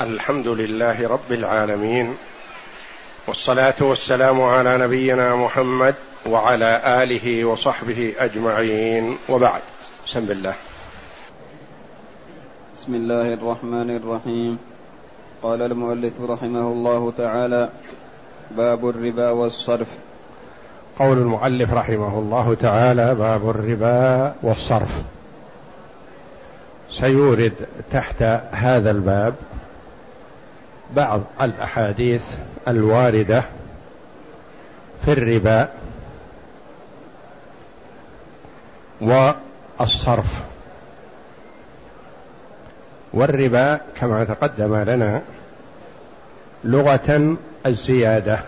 الحمد 0.00 0.48
لله 0.48 1.08
رب 1.08 1.32
العالمين 1.32 2.14
والصلاة 3.26 3.74
والسلام 3.80 4.42
على 4.42 4.78
نبينا 4.78 5.36
محمد 5.36 5.94
وعلى 6.26 6.80
آله 7.02 7.44
وصحبه 7.44 8.14
أجمعين 8.18 9.18
وبعد. 9.28 9.60
بسم 10.06 10.18
الله. 10.30 10.54
بسم 12.76 12.94
الله 12.94 13.34
الرحمن 13.34 13.96
الرحيم. 13.96 14.58
قال 15.42 15.62
المؤلف 15.62 16.12
رحمه 16.20 16.72
الله 16.72 17.12
تعالى 17.18 17.68
باب 18.50 18.88
الربا 18.88 19.30
والصرف. 19.30 19.88
قول 20.98 21.18
المؤلف 21.18 21.72
رحمه 21.72 22.18
الله 22.18 22.56
تعالى 22.60 23.14
باب 23.14 23.50
الربا 23.50 24.34
والصرف. 24.42 25.02
سيورد 26.90 27.52
تحت 27.92 28.22
هذا 28.50 28.90
الباب 28.90 29.34
بعض 30.92 31.20
الأحاديث 31.42 32.36
الواردة 32.68 33.42
في 35.04 35.12
الربا 35.12 35.68
والصرف. 39.00 40.42
والربا 43.12 43.80
كما 43.96 44.24
تقدم 44.24 44.76
لنا 44.76 45.22
لغة 46.64 47.36
الزيادة. 47.66 48.38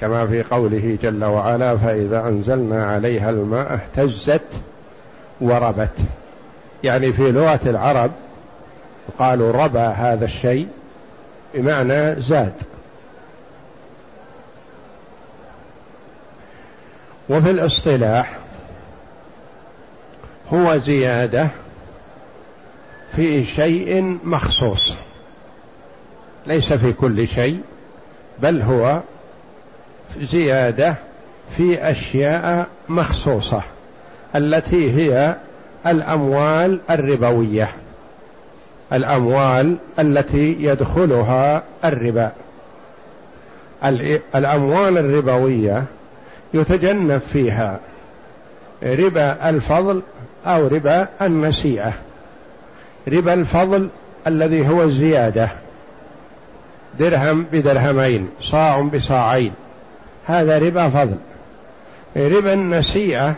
كما 0.00 0.26
في 0.26 0.42
قوله 0.42 0.98
جل 1.02 1.24
وعلا 1.24 1.76
فإذا 1.76 2.28
أنزلنا 2.28 2.86
عليها 2.86 3.30
الماء 3.30 3.74
اهتزت 3.74 4.42
وربت. 5.40 5.98
يعني 6.84 7.12
في 7.12 7.32
لغة 7.32 7.60
العرب 7.66 8.10
قالوا 9.18 9.52
ربى 9.52 9.78
هذا 9.78 10.24
الشيء 10.24 10.68
بمعنى 11.54 12.20
زاد. 12.20 12.52
وفي 17.28 17.50
الاصطلاح 17.50 18.38
هو 20.52 20.76
زيادة 20.76 21.48
في 23.16 23.44
شيء 23.44 24.18
مخصوص 24.24 24.96
ليس 26.46 26.72
في 26.72 26.92
كل 26.92 27.28
شيء 27.28 27.60
بل 28.38 28.62
هو 28.62 29.00
زيادة 30.20 30.94
في 31.56 31.90
أشياء 31.90 32.68
مخصوصة 32.88 33.62
التي 34.36 34.92
هي 34.92 35.36
الأموال 35.86 36.80
الربوية. 36.90 37.68
الأموال 38.92 39.76
التي 39.98 40.56
يدخلها 40.60 41.62
الربا. 41.84 42.32
الأموال 44.34 44.98
الربوية 44.98 45.84
يتجنب 46.54 47.18
فيها 47.18 47.80
ربا 48.82 49.48
الفضل 49.50 50.02
أو 50.46 50.66
ربا 50.66 51.08
النسيئه 51.22 51.92
ربا 53.08 53.34
الفضل 53.34 53.88
الذي 54.26 54.68
هو 54.68 54.82
الزيادة. 54.82 55.48
درهم 56.98 57.46
بدرهمين 57.52 58.28
صاع 58.42 58.80
بصاعين. 58.80 59.52
هذا 60.26 60.58
ربا 60.58 60.88
فضل. 60.88 61.16
ربا 62.16 62.52
النسيئه 62.52 63.34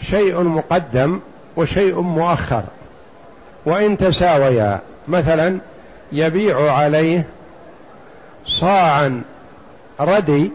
شيء 0.00 0.42
مقدم 0.42 1.20
وشيء 1.56 2.00
مؤخر. 2.00 2.62
وإن 3.66 3.96
تساويا 3.96 4.80
مثلا 5.08 5.58
يبيع 6.12 6.72
عليه 6.72 7.26
صاعا 8.46 9.22
ردي 10.00 10.50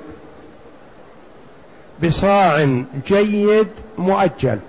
بصاع 2.04 2.84
جيد 3.08 3.68
مؤجل. 3.98 4.60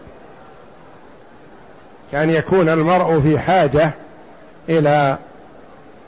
كان 2.12 2.30
يكون 2.30 2.68
المرء 2.68 3.20
في 3.20 3.38
حاجة 3.38 3.90
إلى 4.68 5.18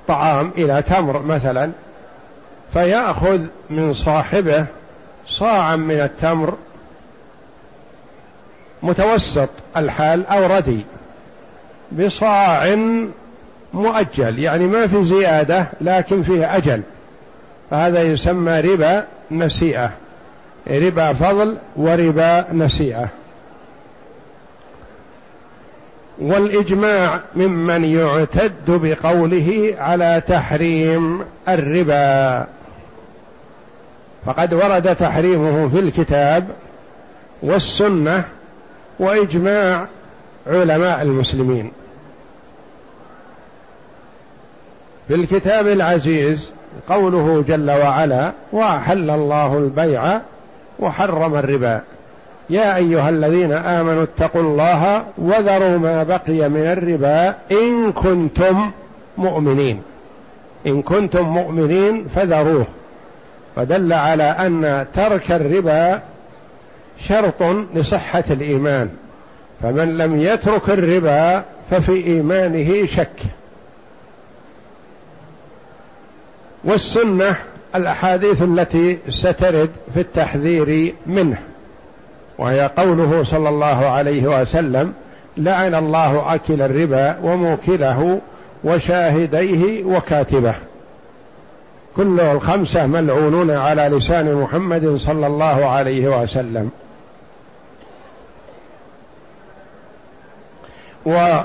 طعام 0.09 0.53
إلى 0.59 0.83
تمر 0.83 1.23
مثلا 1.23 1.73
فيأخذ 2.73 3.41
من 3.71 3.93
صاحبه 3.93 4.67
صاعا 5.27 5.77
من 5.77 6.01
التمر 6.01 6.55
متوسط 8.83 9.49
الحال 9.77 10.27
أو 10.27 10.47
ردي. 10.47 10.85
بصاع 11.99 12.77
مؤجل 13.75 14.39
يعني 14.39 14.67
ما 14.67 14.87
في 14.87 15.05
زيادة 15.05 15.71
لكن 15.81 16.23
فيه 16.23 16.57
أجل. 16.57 16.83
فهذا 17.71 18.03
يسمى 18.03 18.61
ربا 18.61 19.05
نسيئة. 19.31 19.91
ربا 20.71 21.13
فضل 21.13 21.59
وربا 21.77 22.53
نسيئة. 22.53 23.09
والإجماع 26.19 27.21
ممن 27.37 27.85
يعتد 27.85 28.53
بقوله 28.69 29.75
على 29.79 30.23
تحريم 30.29 31.25
الربا. 31.49 32.47
فقد 34.27 34.55
ورد 34.55 34.97
تحريمه 34.97 35.69
في 35.69 35.79
الكتاب 35.79 36.49
والسنة 37.43 38.25
وإجماع 38.99 39.87
علماء 40.47 41.03
المسلمين. 41.03 41.73
في 45.09 45.15
الكتاب 45.15 45.67
العزيز 45.67 46.51
قوله 46.89 47.45
جل 47.49 47.71
وعلا 47.71 48.33
وأحل 48.53 49.11
الله 49.11 49.59
البيع 49.59 50.21
وحرم 50.79 51.35
الربا. 51.35 51.81
يا 52.51 52.77
أيها 52.77 53.09
الذين 53.09 53.53
آمنوا 53.53 54.03
اتقوا 54.03 54.43
الله 54.43 55.05
وذروا 55.19 55.79
ما 55.79 56.03
بقي 56.03 56.49
من 56.49 56.67
الربا 56.67 57.35
إن 57.53 57.93
كنتم 57.93 58.71
مؤمنين. 59.19 59.83
إن 60.67 60.83
كنتم 60.83 61.29
مؤمنين 61.29 62.07
فذروه. 62.15 62.67
فدل 63.57 63.93
على 63.93 64.23
أن 64.23 64.87
ترك 64.95 65.33
الربا 65.33 66.01
شرط 66.99 67.43
لصحة 67.75 68.25
الإيمان. 68.31 68.89
فمن 69.63 69.99
لم 69.99 70.21
يترك 70.21 70.71
الربا 70.71 71.45
ففي 71.71 72.07
إيمانه 72.07 72.87
شك. 72.87 73.21
والسنة 76.65 77.37
الأحاديث 77.75 78.43
التي 78.43 78.99
سترد 79.09 79.71
في 79.95 80.01
التحذير 80.01 80.95
منه. 81.07 81.39
وهي 82.39 82.71
قوله 82.77 83.25
صلى 83.25 83.49
الله 83.49 83.89
عليه 83.89 84.41
وسلم 84.41 84.93
لعن 85.37 85.75
الله 85.75 86.35
أكل 86.35 86.63
الربا 86.63 87.19
وموكله 87.23 88.21
وشاهديه 88.65 89.85
وكاتبه. 89.85 90.55
كل 91.97 92.21
الخمسة 92.21 92.87
ملعونون 92.87 93.51
على 93.51 93.83
لسان 93.83 94.35
محمد 94.35 94.97
صلى 94.97 95.27
الله 95.27 95.67
عليه 95.67 96.23
وسلم. 96.23 96.71
و 101.07 101.41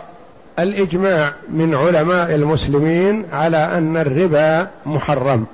الإجماع 0.59 1.33
من 1.49 1.75
علماء 1.75 2.35
المسلمين 2.35 3.25
على 3.31 3.57
أن 3.57 3.97
الربا 3.97 4.67
محرم. 4.85 5.45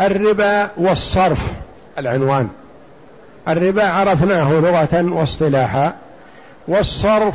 الربا 0.00 0.70
والصرف 0.76 1.52
العنوان. 1.98 2.48
الربا 3.48 3.88
عرفناه 3.88 4.50
لغة 4.50 5.12
واصطلاحا. 5.12 5.94
والصرف 6.68 7.34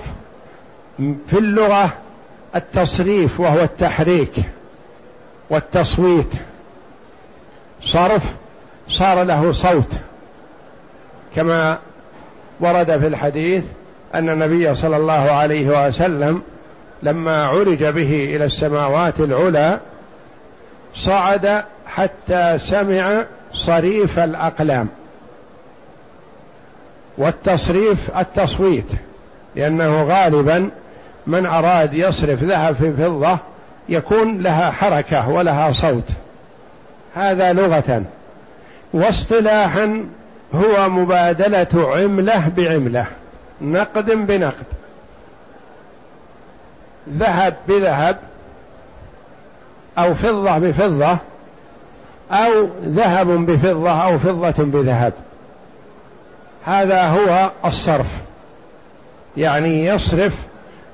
في 0.98 1.38
اللغة 1.38 1.94
التصريف 2.56 3.40
وهو 3.40 3.62
التحريك 3.62 4.34
والتصويت. 5.50 6.34
صرف 7.82 8.24
صار 8.90 9.24
له 9.24 9.52
صوت 9.52 9.92
كما 11.36 11.80
ورد 12.60 13.00
في 13.00 13.08
الحديث 13.08 13.64
أن 14.16 14.30
النبي 14.30 14.76
صلى 14.76 14.98
الله 14.98 15.32
عليه 15.32 15.88
وسلم 15.88 16.42
لما 17.04 17.46
عرج 17.46 17.84
به 17.84 18.36
إلى 18.36 18.46
السماوات 18.46 19.20
العلى 19.20 19.80
صعد 20.96 21.64
حتى 21.88 22.58
سمع 22.58 23.26
صريف 23.54 24.20
الأقلام 24.20 24.88
والتصريف 27.18 28.18
التصويت 28.18 28.88
لأنه 29.56 30.04
غالبا 30.04 30.70
من 31.28 31.46
أراد 31.46 31.94
يصرف 31.94 32.44
ذهب 32.44 32.76
في 32.76 32.94
فضة 32.94 33.40
يكون 33.90 34.42
لها 34.42 34.72
حركة 34.72 35.30
ولها 35.30 35.72
صوت. 35.72 36.10
هذا 37.16 37.54
لغة. 37.54 38.04
واصطلاحا 38.94 40.06
هو 40.56 40.90
مبادلة 40.90 41.92
عملة 41.96 42.52
بعملة. 42.58 43.06
نقد 43.64 44.12
بنقد. 44.12 44.66
ذهب 47.10 47.56
بذهب 47.68 48.18
أو 49.98 50.14
فضة 50.14 50.58
بفضة 50.58 51.18
أو 52.32 52.70
ذهب 52.84 53.28
بفضة 53.28 53.92
أو 53.92 54.18
فضة 54.18 54.64
بذهب. 54.64 55.14
هذا 56.66 57.04
هو 57.04 57.52
الصرف. 57.66 58.22
يعني 59.38 59.86
يصرف 59.86 60.34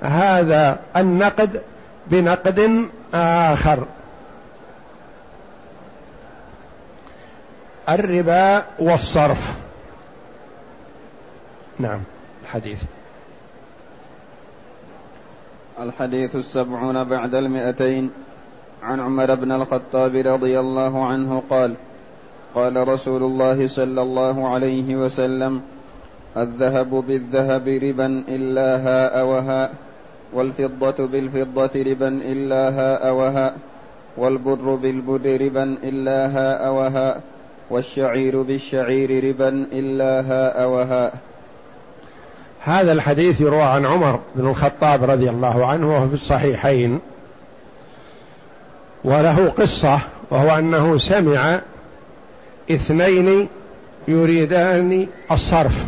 هذا 0.01 0.79
النقد 0.97 1.61
بنقد 2.07 2.85
آخر. 3.13 3.83
الربا 7.89 8.63
والصرف. 8.79 9.55
نعم. 11.79 11.99
الحديث. 12.49 12.81
الحديث 15.79 16.35
السبعون 16.35 17.03
بعد 17.03 17.35
المئتين. 17.35 18.09
عن 18.83 18.99
عمر 18.99 19.35
بن 19.35 19.51
الخطاب 19.51 20.15
رضي 20.15 20.59
الله 20.59 21.05
عنه 21.05 21.43
قال 21.49 21.73
قال 22.55 22.87
رسول 22.87 23.23
الله 23.23 23.67
صلى 23.67 24.01
الله 24.01 24.47
عليه 24.47 24.95
وسلم 24.95 25.61
الذهب 26.37 26.89
بالذهب 26.89 27.67
ربا 27.67 28.23
إلا 28.27 28.69
هاء 28.77 29.25
وهاء 29.25 29.73
والفضة 30.33 31.07
بالفضة 31.07 31.83
ربا 31.83 32.07
إلا 32.07 32.69
هاء 32.69 33.13
وهاء 33.13 33.57
والبر 34.17 34.75
بالبر 34.75 35.41
ربا 35.41 35.63
إلا 35.63 36.27
هاء 36.27 36.73
وهاء 36.73 37.21
والشعير 37.69 38.41
بالشعير 38.41 39.23
ربا 39.23 39.49
إلا 39.71 40.21
هاء 40.21 40.69
وهاء. 40.69 41.28
هذا 42.69 42.91
الحديث 42.91 43.41
يروى 43.41 43.61
عن 43.61 43.85
عمر 43.85 44.19
بن 44.35 44.49
الخطاب 44.49 45.09
رضي 45.09 45.29
الله 45.29 45.65
عنه 45.65 45.89
وهو 45.89 46.07
في 46.07 46.13
الصحيحين. 46.13 46.99
وله 49.03 49.53
قصة 49.57 49.99
وهو 50.31 50.57
أنه 50.57 50.97
سمع 50.97 51.59
اثنين 52.71 53.47
يريدان 54.07 55.07
الصرف. 55.31 55.85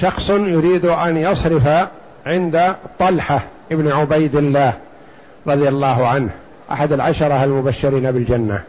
شخص 0.00 0.30
يريد 0.30 0.86
أن 0.86 1.16
يصرف 1.16 1.88
عند 2.26 2.74
طلحة 2.98 3.40
ابن 3.72 3.92
عبيد 3.92 4.36
الله 4.36 4.72
رضي 5.46 5.68
الله 5.68 6.08
عنه 6.08 6.30
أحد 6.72 6.92
العشرة 6.92 7.44
المبشرين 7.44 8.12
بالجنة. 8.12 8.62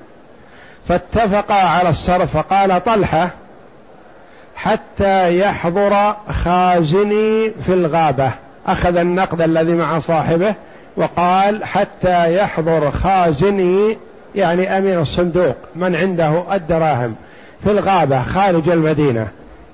فاتفقا 0.87 1.67
على 1.67 1.89
الصرف 1.89 2.37
فقال 2.37 2.83
طلحة 2.83 3.29
حتى 4.63 5.39
يحضر 5.39 6.15
خازني 6.29 7.51
في 7.65 7.73
الغابة. 7.73 8.31
أخذ 8.67 8.97
النقد 8.97 9.41
الذي 9.41 9.73
مع 9.73 9.99
صاحبه 9.99 10.55
وقال 10.97 11.65
حتى 11.65 12.35
يحضر 12.35 12.91
خازني 12.91 13.97
يعني 14.35 14.77
أمين 14.77 14.99
الصندوق 14.99 15.55
من 15.75 15.95
عنده 15.95 16.43
الدراهم 16.53 17.15
في 17.63 17.71
الغابة 17.71 18.23
خارج 18.23 18.69
المدينة. 18.69 19.27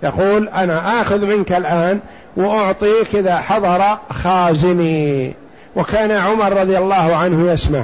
يقول 0.04 0.48
أنا 0.48 1.02
آخذ 1.02 1.26
منك 1.26 1.52
الآن 1.52 2.00
وأعطيك 2.38 3.16
إذا 3.16 3.38
حضر 3.38 3.98
خازني. 4.10 5.34
وكان 5.76 6.12
عمر 6.12 6.54
رضي 6.54 6.78
الله 6.78 7.16
عنه 7.16 7.52
يسمع 7.52 7.84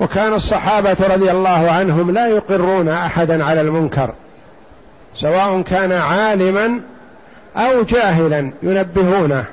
وكان 0.00 0.34
الصحابة 0.34 0.96
رضي 1.14 1.30
الله 1.30 1.70
عنهم 1.70 2.10
لا 2.10 2.26
يقرون 2.26 2.88
أحدا 2.88 3.44
على 3.44 3.60
المنكر. 3.60 4.10
سواء 5.20 5.62
كان 5.62 5.92
عالما 5.92 6.80
أو 7.56 7.82
جاهلا 7.82 8.50
ينبهونه. 8.62 9.44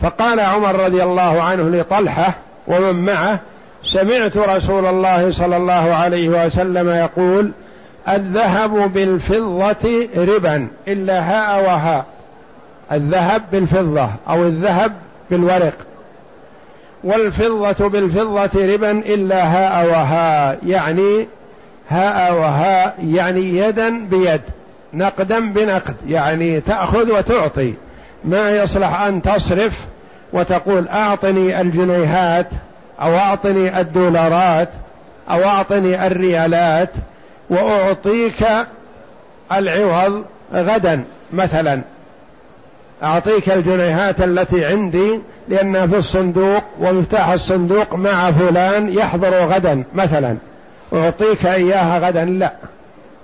فقال 0.00 0.40
عمر 0.40 0.84
رضي 0.84 1.02
الله 1.02 1.42
عنه 1.42 1.62
لطلحة 1.62 2.34
ومن 2.66 3.04
معه 3.04 3.38
سمعت 3.84 4.36
رسول 4.36 4.86
الله 4.86 5.32
صلى 5.32 5.56
الله 5.56 5.94
عليه 5.94 6.46
وسلم 6.46 6.88
يقول 6.88 7.50
الذهب 8.08 8.92
بالفضة 8.92 10.08
ربا 10.16 10.68
إلا 10.88 11.20
هاء 11.20 11.64
وهاء 11.64 12.06
الذهب 12.92 13.42
بالفضة 13.52 14.08
أو 14.28 14.42
الذهب 14.42 14.92
بالورق. 15.30 15.74
والفضة 17.04 17.88
بالفضة 17.88 18.74
ربا 18.74 18.90
إلا 18.90 19.42
هاء 19.44 19.86
وهاء 19.90 20.58
يعني 20.66 21.28
هاء 21.88 22.34
وهاء 22.34 22.94
يعني 23.04 23.58
يدا 23.58 24.06
بيد. 24.06 24.40
نقدا 24.94 25.52
بنقد 25.52 25.94
يعني 26.06 26.60
تأخذ 26.60 27.12
وتعطي. 27.12 27.74
ما 28.24 28.50
يصلح 28.50 29.00
أن 29.00 29.22
تصرف 29.22 29.86
وتقول 30.32 30.88
أعطني 30.88 31.60
الجنيهات 31.60 32.46
أو 33.00 33.16
أعطني 33.16 33.80
الدولارات 33.80 34.68
أو 35.30 35.44
أعطني 35.44 36.06
الريالات 36.06 36.90
وأعطيك 37.50 38.46
العوض 39.52 40.24
غدا 40.54 41.04
مثلا. 41.32 41.80
أعطيك 43.02 43.50
الجنيهات 43.50 44.20
التي 44.20 44.66
عندي 44.66 45.20
لأنها 45.48 45.86
في 45.86 45.96
الصندوق 45.96 46.64
ومفتاح 46.80 47.28
الصندوق 47.28 47.94
مع 47.94 48.30
فلان 48.30 48.92
يحضر 48.92 49.44
غدا 49.44 49.82
مثلا. 49.94 50.36
أعطيك 50.92 51.46
إياها 51.46 51.98
غدا؟ 51.98 52.24
لا. 52.24 52.52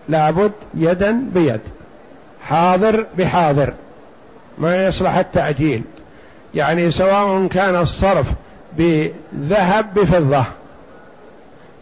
لابد 0.08 0.52
يدا 0.74 1.20
بيد 1.34 1.60
حاضر 2.46 3.06
بحاضر 3.18 3.72
ما 4.58 4.86
يصلح 4.86 5.16
التعجيل. 5.16 5.82
يعني 6.54 6.90
سواء 6.90 7.46
كان 7.46 7.76
الصرف 7.76 8.26
بذهب 8.72 9.94
بفضة 9.94 10.44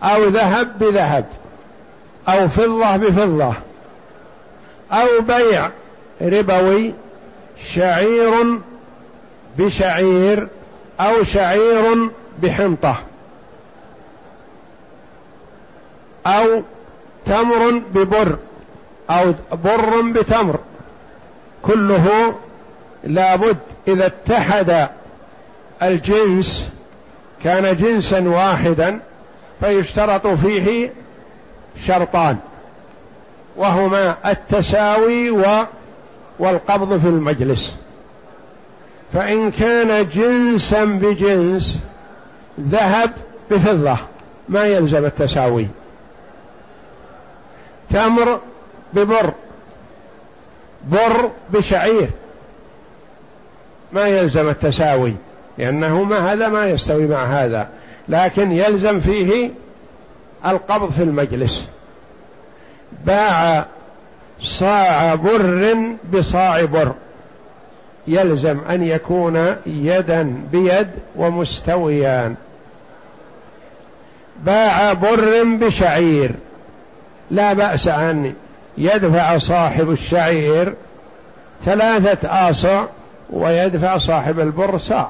أو 0.03 0.25
ذهب 0.25 0.79
بذهب 0.79 1.25
أو 2.29 2.49
فضة 2.49 2.97
بفضة 2.97 3.55
أو 4.93 5.07
بيع 5.21 5.71
ربوي 6.23 6.93
شعير 7.65 8.59
بشعير 9.59 10.49
أو 11.01 11.23
شعير 11.23 12.11
بحنطة 12.43 12.97
أو 16.27 16.63
تمر 17.27 17.83
ببر 17.95 18.37
أو 19.11 19.35
بر 19.65 20.01
بتمر. 20.01 20.59
كله 21.63 22.35
لابد 23.05 23.57
إذا 23.89 24.07
اتحد 24.07 24.89
الجنس 25.83 26.71
كان 27.45 27.77
جنسا 27.77 28.21
واحدا 28.21 29.01
فيشترط 29.61 30.27
فيه 30.27 30.91
شرطان 31.87 32.37
وهما 33.57 34.17
التساوي 34.27 35.31
و 35.31 35.45
والقبض 36.39 36.99
في 36.99 37.09
المجلس. 37.09 37.77
فإن 39.13 39.51
كان 39.51 40.09
جنسا 40.09 40.85
بجنس 40.85 41.79
ذهب 42.61 43.11
بفضة 43.51 43.97
ما 44.49 44.65
يلزم 44.65 45.05
التساوي. 45.05 45.69
تمر 47.93 48.41
ببر 48.93 49.33
بر 50.85 51.31
بشعير. 51.51 52.11
ما 53.93 54.09
يلزم 54.09 54.49
التساوي 54.49 55.15
لأنه 55.59 56.03
ما 56.03 56.33
هذا 56.33 56.49
ما 56.49 56.67
يستوي 56.67 57.07
مع 57.07 57.25
هذا 57.25 57.69
لكن 58.09 58.53
يلزم 58.53 59.01
فيه 59.01 59.51
القبض 60.47 60.91
في 60.91 61.03
المجلس. 61.03 61.69
باع 63.07 63.67
صاع 64.41 65.15
بر 65.15 65.77
بصاع 66.13 66.65
بر. 66.65 66.93
يلزم 68.07 68.61
أن 68.71 68.83
يكون 68.83 69.57
يدا 69.67 70.37
بيد 70.53 70.89
ومستويان. 71.17 72.35
باع 74.45 74.93
بر 74.93 75.43
بشعير. 75.45 76.31
لا 77.33 77.53
بأس 77.53 77.89
أن 77.89 78.35
يدفع 78.79 79.39
صاحب 79.39 79.91
الشعير 79.91 80.75
ثلاثة 81.65 82.51
آصع 82.51 82.85
ويدفع 83.31 83.99
صاحب 83.99 84.41
البر 84.41 84.79
صاع 84.79 85.09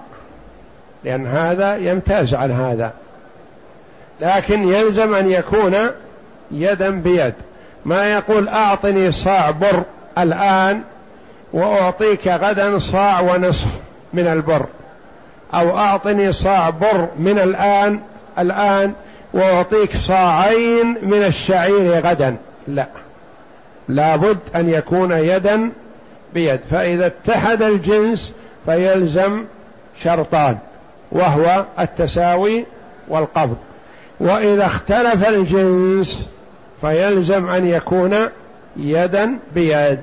لأن 1.04 1.26
هذا 1.26 1.76
يمتاز 1.76 2.34
عن 2.34 2.50
هذا. 2.50 2.92
لكن 4.20 4.68
يلزم 4.68 5.14
أن 5.14 5.30
يكون 5.30 5.76
يدا 6.50 6.90
بيد. 6.90 7.34
ما 7.84 8.12
يقول 8.12 8.48
أعطني 8.48 9.12
صاع 9.12 9.50
بر 9.50 9.82
الآن 10.18 10.82
وأعطيك 11.52 12.28
غدا 12.28 12.78
صاع 12.78 13.20
ونصف 13.20 13.68
من 14.12 14.26
البر. 14.26 14.66
أو 15.54 15.78
أعطني 15.78 16.32
صاع 16.32 16.70
بر 16.70 17.08
من 17.18 17.38
الآن 17.38 18.00
الآن 18.38 18.92
وأعطيك 19.34 19.96
صاعين 19.96 20.96
من 21.02 21.22
الشعير 21.24 22.00
غدا. 22.00 22.36
لا. 22.68 22.86
لابد 23.88 24.38
أن 24.54 24.68
يكون 24.68 25.12
يدا 25.12 25.70
بيد. 26.34 26.60
فإذا 26.70 27.06
اتحد 27.06 27.62
الجنس 27.62 28.32
فيلزم 28.66 29.44
شرطان 30.02 30.56
وهو 31.12 31.64
التساوي 31.80 32.64
والقبض. 33.08 33.56
وإذا 34.20 34.66
اختلف 34.66 35.28
الجنس 35.28 36.28
فيلزم 36.80 37.48
أن 37.48 37.66
يكون 37.66 38.16
يدا 38.76 39.38
بيد. 39.54 40.00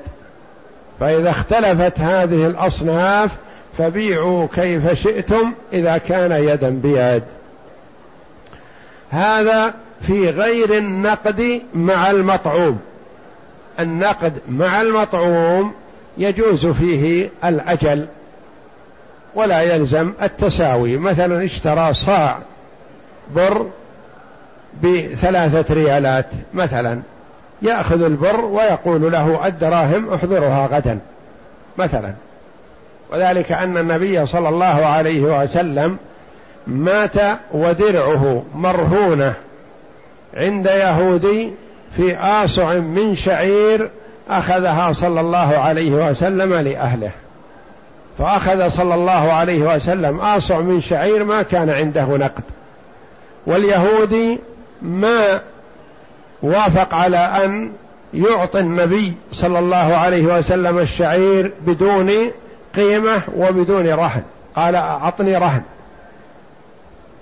فإذا 1.00 1.30
اختلفت 1.30 2.00
هذه 2.00 2.48
الأصناف 2.48 3.32
فبيعوا 3.78 4.48
كيف 4.56 4.94
شئتم 4.94 5.54
إذا 5.74 5.98
كان 5.98 6.32
يدا 6.32 6.70
بيد. 6.70 7.24
هذا 9.10 9.74
في 10.02 10.30
غير 10.30 10.78
النقد 10.78 11.62
مع 11.74 12.12
المطعوم. 12.12 12.80
النقد 13.80 14.34
مع 14.50 14.82
المطعوم 14.82 15.74
يجوز 16.18 16.66
فيه 16.66 17.30
الأجل 17.46 18.08
ولا 19.36 19.62
يلزم 19.62 20.14
التساوي. 20.22 20.98
مثلا 20.98 21.46
اشترى 21.46 21.94
صاع 21.94 22.40
بر 23.36 23.68
بثلاثة 24.84 25.74
ريالات 25.74 26.26
مثلا 26.54 27.02
يأخذ 27.62 28.04
البر 28.04 28.46
ويقول 28.46 29.12
له 29.12 29.48
الدراهم 29.48 30.14
احضرها 30.14 30.68
غدا 30.68 31.00
مثلا. 31.78 32.14
وذلك 33.12 33.52
أن 33.52 33.78
النبي 33.78 34.26
صلى 34.26 34.50
الله 34.50 34.86
عليه 34.86 35.22
وسلم 35.22 35.98
مات 36.68 37.16
ودرعه 37.52 38.44
مرهونة 38.56 39.34
عند 40.34 40.66
يهودي 40.66 41.54
في 41.96 42.18
آصع 42.18 42.74
من 42.74 43.16
شعير 43.16 43.90
أخذها 44.30 44.94
صلى 44.94 45.22
الله 45.22 45.58
عليه 45.58 45.92
وسلم 45.92 46.54
لأهله. 46.54 47.12
فأخذ 48.20 48.70
صلى 48.70 48.96
الله 48.96 49.32
عليه 49.32 49.76
وسلم 49.76 50.20
آصع 50.20 50.60
من 50.60 50.82
شعير 50.82 51.24
ما 51.24 51.42
كان 51.42 51.70
عنده 51.70 52.04
نقد. 52.04 52.44
واليهودي 53.46 54.40
ما 54.82 55.42
وافق 56.42 56.94
على 56.94 57.18
أن 57.18 57.72
يعطي 58.14 58.60
النبي 58.60 59.14
صلى 59.32 59.60
الله 59.60 59.96
عليه 59.96 60.38
وسلم 60.38 60.78
الشعير 60.78 61.52
بدون 61.68 62.12
قيمة 62.76 63.22
وبدون 63.38 63.88
رهن. 63.88 64.22
قال 64.56 64.76
أعطني 64.76 65.36
رهن. 65.38 65.62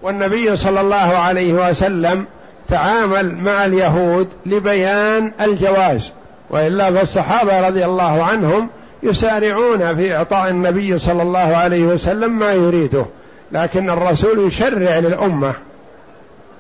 والنبي 0.02 0.56
صلى 0.56 0.82
الله 0.82 0.96
عليه 1.18 1.70
وسلم 1.70 2.26
تعامل 2.70 3.36
مع 3.36 3.66
اليهود 3.66 4.28
لبيان 4.46 5.32
الجواز 5.42 6.12
وإلا 6.50 6.92
فالصحابة 6.92 7.68
رضي 7.68 7.86
الله 7.86 8.24
عنهم 8.24 8.70
يسارعون 9.04 9.96
في 9.96 10.16
إعطاء 10.16 10.50
النبي 10.50 10.98
صلى 10.98 11.22
الله 11.22 11.58
عليه 11.58 11.84
وسلم 11.84 12.40
ما 12.40 12.54
يريده 12.54 13.06
لكن 13.52 13.90
الرسول 13.90 14.48
يشرع 14.48 14.98
للأمة 15.00 15.54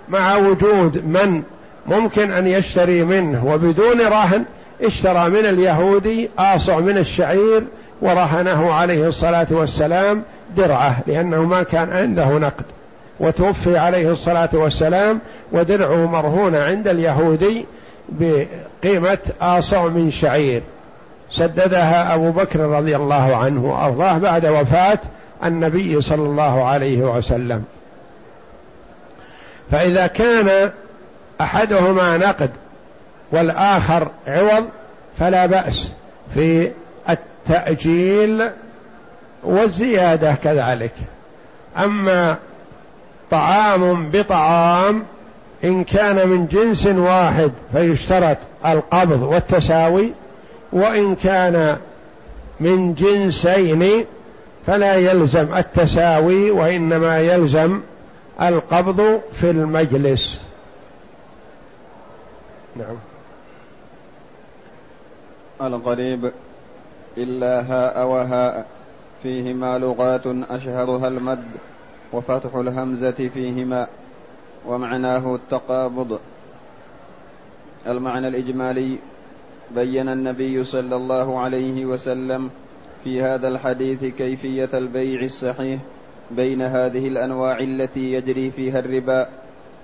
مع 0.09 0.35
وجود 0.35 1.05
من 1.05 1.43
ممكن 1.87 2.31
أن 2.31 2.47
يشتري 2.47 3.03
منه 3.03 3.45
وبدون 3.45 4.01
رهن 4.01 4.45
اشترى 4.83 5.29
من 5.29 5.45
اليهودي 5.45 6.29
آصع 6.39 6.79
من 6.79 6.97
الشعير 6.97 7.63
ورهنه 8.01 8.73
عليه 8.73 9.07
الصلاة 9.07 9.47
والسلام 9.51 10.23
درعة 10.57 10.99
لأنه 11.07 11.43
ما 11.43 11.63
كان 11.63 11.93
عنده 11.93 12.37
نقد. 12.37 12.65
وتوفي 13.19 13.77
عليه 13.77 14.11
الصلاة 14.11 14.49
والسلام 14.53 15.19
ودرعه 15.51 16.05
مرهونة 16.05 16.59
عند 16.63 16.87
اليهودي 16.87 17.65
بقيمة 18.09 19.17
آصع 19.41 19.87
من 19.87 20.11
شعير. 20.11 20.63
سددها 21.31 22.15
أبو 22.15 22.31
بكر 22.31 22.59
رضي 22.59 22.95
الله 22.95 23.35
عنه 23.35 23.65
وأرضاه 23.65 24.17
بعد 24.17 24.45
وفاة 24.45 24.99
النبي 25.45 26.01
صلى 26.01 26.21
الله 26.21 26.63
عليه 26.63 27.01
وسلم. 27.01 27.63
فإذا 29.71 30.07
كان 30.07 30.71
أحدهما 31.41 32.17
نقد 32.17 32.49
والآخر 33.31 34.07
عوض 34.27 34.65
فلا 35.19 35.45
بأس 35.45 35.91
في 36.33 36.71
التأجيل 37.09 38.49
والزيادة 39.43 40.35
كذلك. 40.43 40.93
أما 41.77 42.35
طعام 43.31 44.11
بطعام 44.11 45.03
إن 45.63 45.83
كان 45.83 46.29
من 46.29 46.47
جنس 46.47 46.87
واحد 46.87 47.51
فيشترط 47.71 48.37
القبض 48.65 49.21
والتساوي 49.21 50.11
وإن 50.73 51.15
كان 51.15 51.77
من 52.59 52.93
جنسين 52.93 54.05
فلا 54.67 54.95
يلزم 54.95 55.55
التساوي 55.55 56.51
وإنما 56.51 57.19
يلزم 57.19 57.81
القبض 58.41 59.21
في 59.39 59.49
المجلس. 59.49 60.39
نعم. 62.75 62.95
الغريب 65.61 66.31
إلا 67.17 67.61
هاء 67.61 68.07
وهاء 68.07 68.65
فيهما 69.23 69.77
لغات 69.77 70.27
أشهرها 70.49 71.07
المد. 71.07 71.45
وفتح 72.13 72.55
الهمزة 72.55 73.29
فيهما 73.33 73.87
ومعناه 74.67 75.35
التقابض. 75.35 76.19
المعنى 77.87 78.27
الإجمالي 78.27 78.97
بين 79.75 80.09
النبي 80.09 80.63
صلى 80.63 80.95
الله 80.95 81.39
عليه 81.39 81.85
وسلم 81.85 82.49
في 83.03 83.23
هذا 83.23 83.47
الحديث 83.47 84.05
كيفية 84.05 84.69
البيع 84.73 85.21
الصحيح 85.21 85.79
بين 86.31 86.61
هذه 86.61 87.07
الأنواع 87.07 87.59
التي 87.59 88.13
يجري 88.13 88.51
فيها 88.51 88.79
الربا 88.79 89.27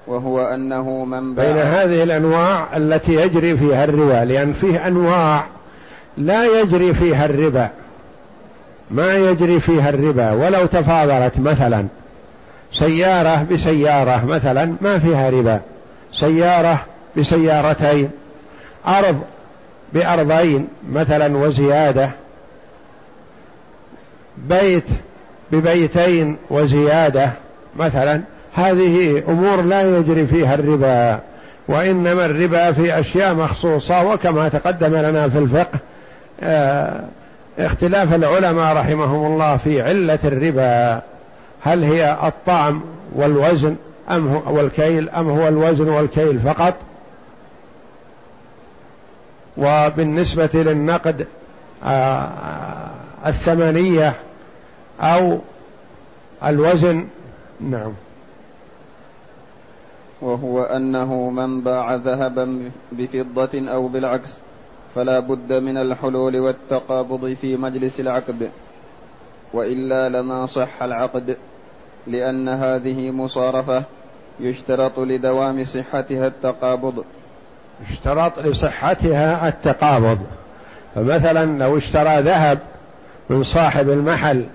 وهو 0.07 0.41
أنه 0.41 1.05
من 1.05 1.35
باع. 1.35 1.45
بين 1.45 1.57
هذه 1.57 2.03
الأنواع 2.03 2.77
التي 2.77 3.15
يجري 3.15 3.57
فيها 3.57 3.83
الربا 3.83 4.25
لأن 4.25 4.53
فيه 4.53 4.87
أنواع 4.87 5.45
لا 6.17 6.61
يجري 6.61 6.93
فيها 6.93 7.25
الربا. 7.25 7.69
ما 8.91 9.15
يجري 9.15 9.59
فيها 9.59 9.89
الربا 9.89 10.31
ولو 10.31 10.65
تفاضلت 10.65 11.39
مثلا. 11.39 11.85
سيارة 12.73 13.45
بسيارة 13.51 14.25
مثلا 14.25 14.75
ما 14.81 14.99
فيها 14.99 15.29
ربا. 15.29 15.59
سيارة 16.13 16.79
بسيارتين. 17.17 18.09
أرض 18.87 19.21
بأرضين 19.93 20.67
مثلا 20.91 21.37
وزيادة. 21.37 22.09
بيت 24.37 24.87
ببيتين 25.51 26.37
وزيادة 26.49 27.29
مثلا. 27.75 28.21
هذه 28.53 29.23
أمور 29.27 29.61
لا 29.61 29.97
يجري 29.97 30.27
فيها 30.27 30.55
الربا 30.55 31.19
وإنما 31.67 32.25
الربا 32.25 32.71
في 32.71 32.99
أشياء 32.99 33.33
مخصوصة. 33.33 34.03
وكما 34.03 34.49
تقدم 34.49 34.95
لنا 34.95 35.29
في 35.29 35.37
الفقه 35.37 35.79
آه، 36.41 37.03
اختلاف 37.59 38.13
العلماء 38.15 38.75
رحمهم 38.77 39.33
الله 39.33 39.57
في 39.57 39.81
علة 39.81 40.19
الربا. 40.23 41.01
هل 41.63 41.83
هي 41.83 42.17
الطعم 42.23 42.81
والوزن 43.15 43.75
أم 44.11 44.27
هو 44.27 44.57
والكيل 44.57 45.09
أم 45.09 45.29
هو 45.29 45.47
الوزن 45.47 45.89
والكيل 45.89 46.39
فقط؟ 46.39 46.73
وبالنسبة 49.57 50.49
للنقد 50.53 51.27
آه، 51.83 52.89
الثمنية 53.25 54.13
أو 54.99 55.39
الوزن 56.45 57.07
نعم. 57.61 57.93
وهو 60.21 60.63
أنه 60.63 61.29
من 61.29 61.61
باع 61.61 61.95
ذهبا 61.95 62.71
بفضة 62.91 63.71
أو 63.71 63.87
بالعكس 63.87 64.37
فلا 64.95 65.19
بد 65.19 65.53
من 65.53 65.77
الحلول 65.77 66.39
والتقابض 66.39 67.33
في 67.41 67.57
مجلس 67.57 67.99
العقد 67.99 68.49
وإلا 69.53 70.09
لما 70.09 70.45
صح 70.45 70.83
العقد. 70.83 71.37
لأن 72.07 72.49
هذه 72.49 73.11
مصارفة 73.11 73.83
يشترط 74.39 74.99
لدوام 74.99 75.63
صحتها 75.63 76.27
التقابض. 76.27 77.03
يشترط 77.89 78.39
لصحتها 78.39 79.47
التقابض. 79.47 80.19
فمثلا 80.95 81.45
لو 81.45 81.77
اشترى 81.77 82.21
ذهب 82.21 82.59
من 83.29 83.43
صاحب 83.43 83.89
المحل 83.89 84.45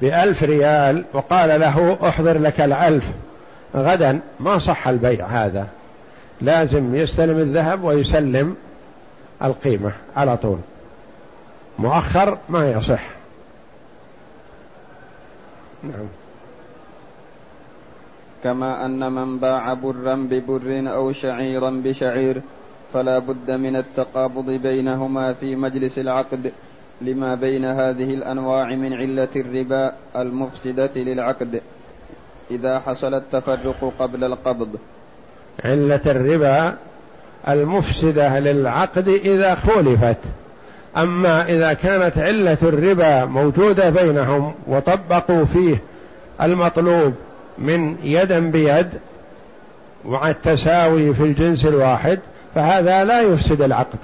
بألف 0.00 0.42
ريال 0.42 1.04
وقال 1.12 1.60
له 1.60 1.98
أحضر 2.08 2.38
لك 2.38 2.60
الألف 2.60 3.10
غدا 3.76 4.20
ما 4.40 4.58
صح 4.58 4.88
البيع 4.88 5.26
هذا. 5.26 5.68
لازم 6.40 6.94
يستلم 6.94 7.38
الذهب 7.38 7.84
ويسلم 7.84 8.56
القيمة 9.42 9.92
على 10.16 10.36
طول. 10.36 10.58
مؤخر 11.78 12.38
ما 12.48 12.70
يصح. 12.70 13.02
نعم. 15.82 16.21
كما 18.44 18.86
أن 18.86 19.12
من 19.12 19.38
باع 19.38 19.74
برا 19.74 20.14
ببر 20.14 20.92
أو 20.94 21.12
شعيرا 21.12 21.70
بشعير 21.70 22.40
فلا 22.94 23.18
بد 23.18 23.50
من 23.50 23.76
التقابض 23.76 24.50
بينهما 24.50 25.32
في 25.32 25.56
مجلس 25.56 25.98
العقد 25.98 26.52
لما 27.00 27.34
بين 27.34 27.64
هذه 27.64 28.14
الأنواع 28.14 28.74
من 28.74 28.92
علة 28.92 29.28
الربا 29.36 29.92
المفسدة 30.16 30.90
للعقد 30.96 31.60
إذا 32.50 32.78
حصل 32.78 33.14
التفرق 33.14 33.92
قبل 33.98 34.24
القبض. 34.24 34.68
علة 35.64 36.00
الربا 36.06 36.76
المفسدة 37.48 38.38
للعقد 38.38 39.08
إذا 39.08 39.54
خولفت. 39.54 40.18
أما 40.96 41.48
إذا 41.48 41.72
كانت 41.72 42.18
علة 42.18 42.58
الربا 42.62 43.24
موجودة 43.24 43.90
بينهم 43.90 44.54
وطبقوا 44.66 45.44
فيه 45.44 45.82
المطلوب 46.42 47.14
من 47.58 47.96
يدا 48.02 48.38
بيد 48.38 48.88
مع 50.04 50.30
التساوي 50.30 51.14
في 51.14 51.22
الجنس 51.22 51.64
الواحد 51.66 52.18
فهذا 52.54 53.04
لا 53.04 53.20
يفسد 53.20 53.62
العقد. 53.62 53.98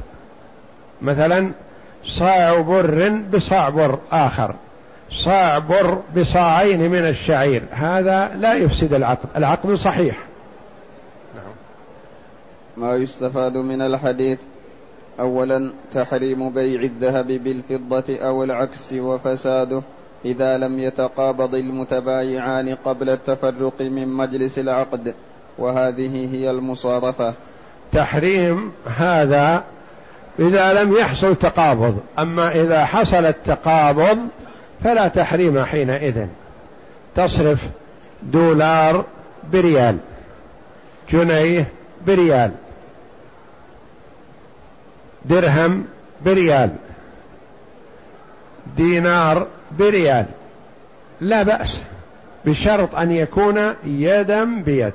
مثلا 1.02 1.50
صاع 2.05 2.61
بر 2.61 3.21
بصاع 3.33 3.69
بر 3.69 3.99
آخر 4.12 4.55
صاع 5.11 5.59
بر 5.59 5.99
بصاعين 6.17 6.90
من 6.90 7.09
الشعير 7.09 7.62
هذا 7.71 8.35
لا 8.35 8.55
يفسد 8.55 8.95
العقد 8.95 9.28
العقد 9.37 9.75
صحيح. 9.75 10.17
نعم. 11.35 11.52
ما 12.76 12.97
يستفاد 12.97 13.57
من 13.57 13.83
الحديث 13.83 14.38
أولا 15.21 15.71
تحريم 15.95 16.50
بيع 16.50 16.81
الذهب 16.81 17.26
بالفضة 17.26 18.17
أو 18.17 18.45
العكس 18.45 18.93
وفساده. 18.93 19.83
إذا 20.25 20.58
لم 20.58 20.80
يتقابض 20.80 21.54
المتبايعان 21.54 22.75
قبل 22.84 23.10
التفرق 23.10 23.80
من 23.80 24.08
مجلس 24.08 24.58
العقد 24.58 25.14
وهذه 25.58 26.34
هي 26.34 26.50
المصارفة 26.50 27.34
تحريم 27.92 28.72
هذا 28.96 29.64
إذا 30.38 30.82
لم 30.84 30.92
يحصل 30.92 31.37
تقابض 31.37 31.98
أما 32.18 32.50
إذا 32.50 32.84
حصل 32.84 33.25
التقابض 33.25 34.18
فلا 34.84 35.08
تحريم 35.08 35.64
حينئذ. 35.64 36.26
تصرف 37.16 37.68
دولار 38.22 39.04
بريال 39.52 39.98
جنيه 41.10 41.68
بريال 42.06 42.52
درهم 45.25 45.84
بريال 46.25 46.70
دينار 48.76 49.46
بريال. 49.78 50.26
لا 51.20 51.42
بأس 51.42 51.80
بشرط 52.44 52.94
أن 52.94 53.10
يكون 53.10 53.75
يدا 53.84 54.44
بيد. 54.44 54.92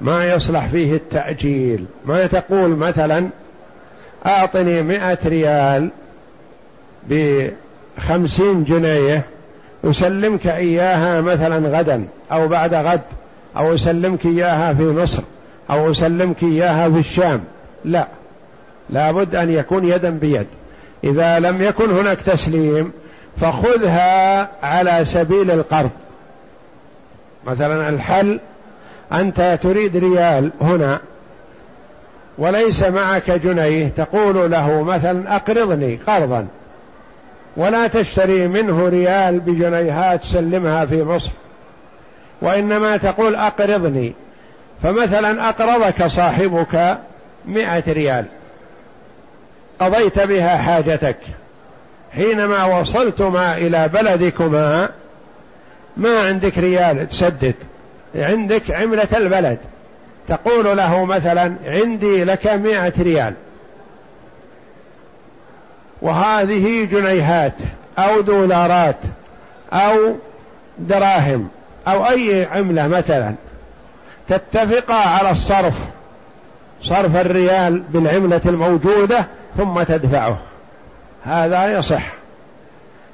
ما 0.00 0.32
يصلح 0.32 0.66
فيه 0.66 0.94
التأجيل. 0.94 1.84
ما 2.06 2.26
تقول 2.26 2.70
مثلا 2.70 3.28
أعطني 4.26 4.82
مئة 4.82 5.18
ريال 5.26 5.90
بخمسين 7.08 8.64
جنيه 8.64 9.24
أسلمك 9.84 10.46
إياها 10.46 11.20
مثلا 11.20 11.78
غدا 11.78 12.04
أو 12.32 12.48
بعد 12.48 12.74
غد 12.74 13.00
أو 13.56 13.74
أسلمك 13.74 14.26
إياها 14.26 14.74
في 14.74 14.82
مصر 14.82 15.22
أو 15.70 15.92
أسلمك 15.92 16.42
إياها 16.42 16.90
في 16.90 16.98
الشام. 16.98 17.40
لا 17.84 18.06
لابد 18.90 19.34
أن 19.34 19.50
يكون 19.50 19.84
يدا 19.84 20.10
بيد. 20.10 20.46
إذا 21.04 21.38
لم 21.38 21.62
يكن 21.62 21.90
هناك 21.90 22.20
تسليم 22.20 22.92
فخذها 23.40 24.48
على 24.62 25.04
سبيل 25.04 25.50
القرض. 25.50 25.90
مثلا 27.46 27.88
الحل 27.88 28.40
أنت 29.12 29.58
تريد 29.62 29.96
ريال 29.96 30.50
هنا 30.60 31.00
وليس 32.38 32.82
معك 32.82 33.30
جنيه 33.30 33.88
تقول 33.88 34.50
له 34.50 34.82
مثلا 34.82 35.36
أقرضني 35.36 35.98
قرضا 36.06 36.46
ولا 37.56 37.86
تشتري 37.86 38.48
منه 38.48 38.88
ريال 38.88 39.40
بجنيهات 39.40 40.24
سلمها 40.24 40.84
في 40.86 41.02
مصر 41.02 41.30
وإنما 42.42 42.96
تقول 42.96 43.34
أقرضني. 43.34 44.12
فمثلا 44.82 45.48
أقرضك 45.48 46.06
صاحبك 46.06 46.98
مئة 47.46 47.92
ريال 47.92 48.24
قضيت 49.80 50.18
بها 50.18 50.56
حاجتك. 50.56 51.16
حينما 52.14 52.64
وصلتما 52.64 53.56
إلى 53.56 53.88
بلدكما 53.88 54.88
ما 55.96 56.20
عندك 56.20 56.58
ريال 56.58 57.08
تسدد. 57.08 57.54
عندك 58.14 58.70
عملة 58.70 59.08
البلد. 59.16 59.58
تقول 60.28 60.76
له 60.76 61.04
مثلا 61.04 61.54
عندي 61.66 62.24
لك 62.24 62.46
مائة 62.46 62.92
ريال. 62.98 63.34
وهذه 66.02 66.84
جنيهات 66.84 67.54
أو 67.98 68.20
دولارات 68.20 68.96
أو 69.72 70.16
دراهم 70.78 71.48
أو 71.88 72.06
أي 72.06 72.44
عملة 72.44 72.88
مثلا. 72.88 73.34
تتفقا 74.28 74.94
على 74.94 75.30
الصرف 75.30 75.74
صرف 76.82 77.16
الريال 77.16 77.78
بالعملة 77.78 78.40
الموجودة 78.46 79.26
ثم 79.56 79.82
تدفعه. 79.82 80.38
هذا 81.24 81.78
يصح. 81.78 82.12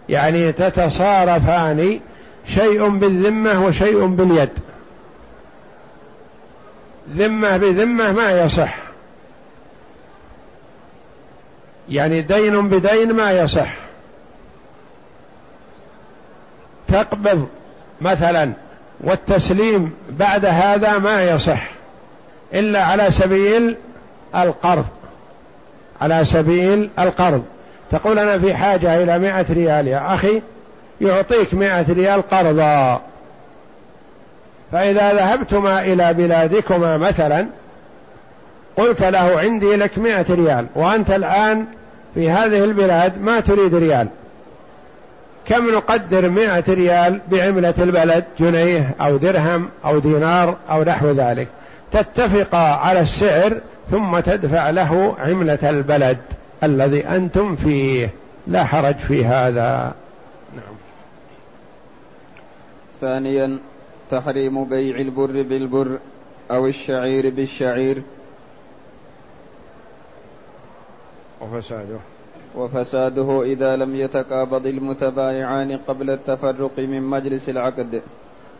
يعني 0.08 0.52
تتصارفان 0.52 2.00
شيء 2.48 2.88
بالذمة 2.88 3.64
وشيء 3.64 4.06
باليد. 4.06 4.50
ذمة 7.16 7.56
بذمة 7.56 8.12
ما 8.12 8.40
يصح. 8.40 8.76
يعني 11.88 12.20
دين 12.22 12.68
بدين 12.68 13.12
ما 13.12 13.32
يصح. 13.32 13.74
تقبض 16.88 17.48
مثلا 18.00 18.52
والتسليم 19.00 19.94
بعد 20.10 20.44
هذا 20.44 20.98
ما 20.98 21.24
يصح. 21.24 21.70
إلا 22.54 22.84
على 22.84 23.10
سبيل 23.10 23.76
القرض. 24.36 24.86
على 26.00 26.24
سبيل 26.24 26.90
القرض. 26.98 27.44
تقول 27.90 28.18
أنا 28.18 28.38
في 28.38 28.54
حاجة 28.54 29.02
إلى 29.02 29.18
مائة 29.18 29.46
ريال 29.50 29.88
يا 29.88 30.14
أخي 30.14 30.42
يعطيك 31.00 31.54
مائة 31.54 31.92
ريال 31.92 32.28
قرضا. 32.28 33.00
فإذا 34.72 35.12
ذهبتما 35.12 35.80
إلى 35.80 36.14
بلادكما 36.14 36.96
مثلا 36.96 37.46
قلت 38.76 39.02
له 39.02 39.40
عندي 39.40 39.76
لك 39.76 39.98
مائة 39.98 40.26
ريال 40.30 40.66
وأنت 40.74 41.10
الآن 41.10 41.64
في 42.14 42.30
هذه 42.30 42.64
البلاد 42.64 43.22
ما 43.22 43.40
تريد 43.40 43.74
ريال. 43.74 44.08
كم 45.46 45.70
نقدر 45.74 46.28
مائة 46.28 46.64
ريال 46.68 47.20
بعملة 47.28 47.74
البلد؟ 47.78 48.24
جنيه 48.40 48.94
أو 49.00 49.16
درهم 49.16 49.68
أو 49.84 49.98
دينار 49.98 50.56
أو 50.70 50.82
نحو 50.82 51.10
ذلك. 51.10 51.48
تتفقا 51.92 52.58
على 52.58 53.00
السعر 53.00 53.56
ثم 53.90 54.20
تدفع 54.20 54.70
له 54.70 55.14
عملة 55.18 55.58
البلد. 55.62 56.18
الذي 56.62 57.06
أنتم 57.06 57.56
فيه. 57.56 58.10
لا 58.46 58.64
حرج 58.64 58.94
في 58.94 59.24
هذا. 59.24 59.94
نعم. 60.56 60.74
ثانيا 63.00 63.58
تحريم 64.10 64.64
بيع 64.64 64.96
البر 64.96 65.42
بالبر 65.42 65.98
أو 66.50 66.66
الشعير 66.66 67.30
بالشعير. 67.30 68.02
وفساده. 71.40 71.98
وفساده 72.54 73.42
إذا 73.42 73.76
لم 73.76 73.96
يتقابض 73.96 74.66
المتبايعان 74.66 75.78
قبل 75.88 76.10
التفرق 76.10 76.78
من 76.78 77.02
مجلس 77.02 77.48
العقد. 77.48 78.02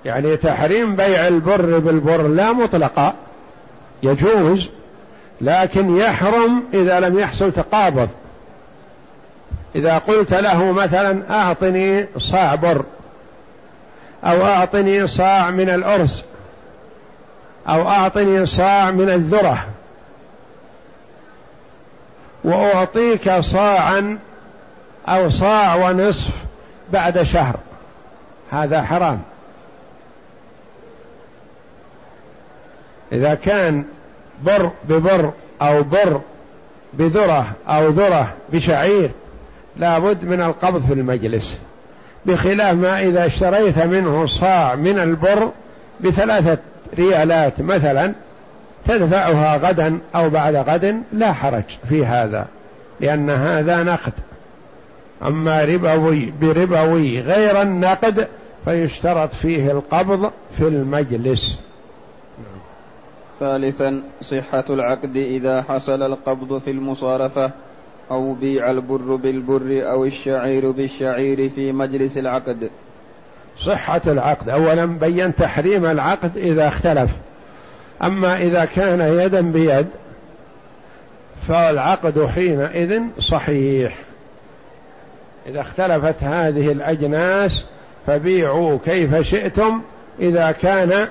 يعني 0.05 0.37
تحريم 0.37 0.97
بيع 0.97 1.29
البر 1.29 1.79
بالبر 1.79 2.29
لا 2.29 2.53
مطلقا 2.53 3.15
يجوز 4.03 4.69
لكن 5.41 5.97
يحرم 5.97 6.65
إذا 6.75 7.01
لم 7.01 7.19
يحصل 7.19 7.53
تقابض. 7.53 8.09
إذا 9.75 9.99
قلت 9.99 10.35
له 10.35 10.73
مثلا 10.73 11.23
أعطني 11.31 12.07
صاع 12.19 12.55
بر 12.55 12.85
أو 14.25 14.47
أعطني 14.47 15.07
صاع 15.07 15.51
من 15.51 15.71
الأرز 15.71 16.23
أو 17.69 17.89
أعطني 17.89 18.47
صاع 18.47 18.91
من 18.91 19.11
الذرة 19.11 19.67
وأعطيك 22.45 23.41
صاعا 23.41 24.19
أو 25.09 25.31
صاع 25.31 25.75
ونصف 25.75 26.31
بعد 26.93 27.23
شهر. 27.23 27.57
هذا 28.51 28.83
حرام. 28.83 29.23
إذا 33.13 33.35
كان 33.35 33.85
بر 34.45 34.71
ببر 34.89 35.33
أو 35.63 35.83
بر 35.83 36.21
بذرة 36.93 37.53
أو 37.69 37.89
ذرة 37.89 38.33
بشعير 38.53 39.11
لابد 39.77 40.25
من 40.25 40.41
القبض 40.41 40.87
في 40.87 40.93
المجلس 40.93 41.59
بخلاف 42.27 42.75
ما 42.75 43.01
إذا 43.01 43.27
اشتريت 43.27 43.79
منه 43.79 44.27
صاع 44.27 44.75
من 44.75 44.99
البر 44.99 45.51
بثلاثة 46.01 46.59
ريالات 46.99 47.61
مثلا 47.61 48.13
تدفعها 48.87 49.57
غدا 49.57 49.99
أو 50.15 50.31
بعد 50.31 50.57
غد 50.57 51.03
لا 51.13 51.33
حرج 51.33 51.65
في 51.89 52.07
هذا 52.07 52.47
لأن 53.01 53.31
هذا 53.31 53.83
نقد. 53.83 54.13
أما 55.27 55.65
ربوي 55.65 56.33
بربوي 56.41 57.21
غير 57.21 57.63
النقد 57.63 58.29
فيشترط 58.65 59.35
فيه 59.35 59.71
القبض 59.71 60.31
في 60.59 60.69
المجلس. 60.69 61.61
ثالثا 63.41 64.03
صحة 64.21 64.65
العقد 64.71 65.17
إذا 65.17 65.63
حصل 65.63 66.03
القبض 66.03 66.59
في 66.59 66.71
المصارفة 66.71 67.51
أو 68.11 68.33
بيع 68.35 68.71
البر 68.71 69.15
بالبر 69.17 69.91
أو 69.91 70.05
الشعير 70.05 70.71
بالشعير 70.71 71.49
في 71.49 71.73
مجلس 71.73 72.19
العقد. 72.19 72.71
صحة 73.59 74.01
العقد. 74.07 74.49
أولا 74.49 74.85
بين 74.85 75.35
تحريم 75.35 75.87
العقد 75.87 76.37
إذا 76.37 76.69
اختلف. 76.69 77.11
أما 78.03 78.37
إذا 78.37 78.65
كان 78.65 79.01
يدا 79.01 79.41
بيد 79.41 79.87
فالعقد 81.49 82.27
حينئذ 82.27 83.03
صحيح. 83.19 83.95
إذا 85.47 85.61
اختلفت 85.61 86.23
هذه 86.23 86.73
الأجناس 86.73 87.65
فبيعوا 88.07 88.79
كيف 88.85 89.17
شئتم 89.21 89.81
إذا 90.21 90.53
كان 90.53 91.09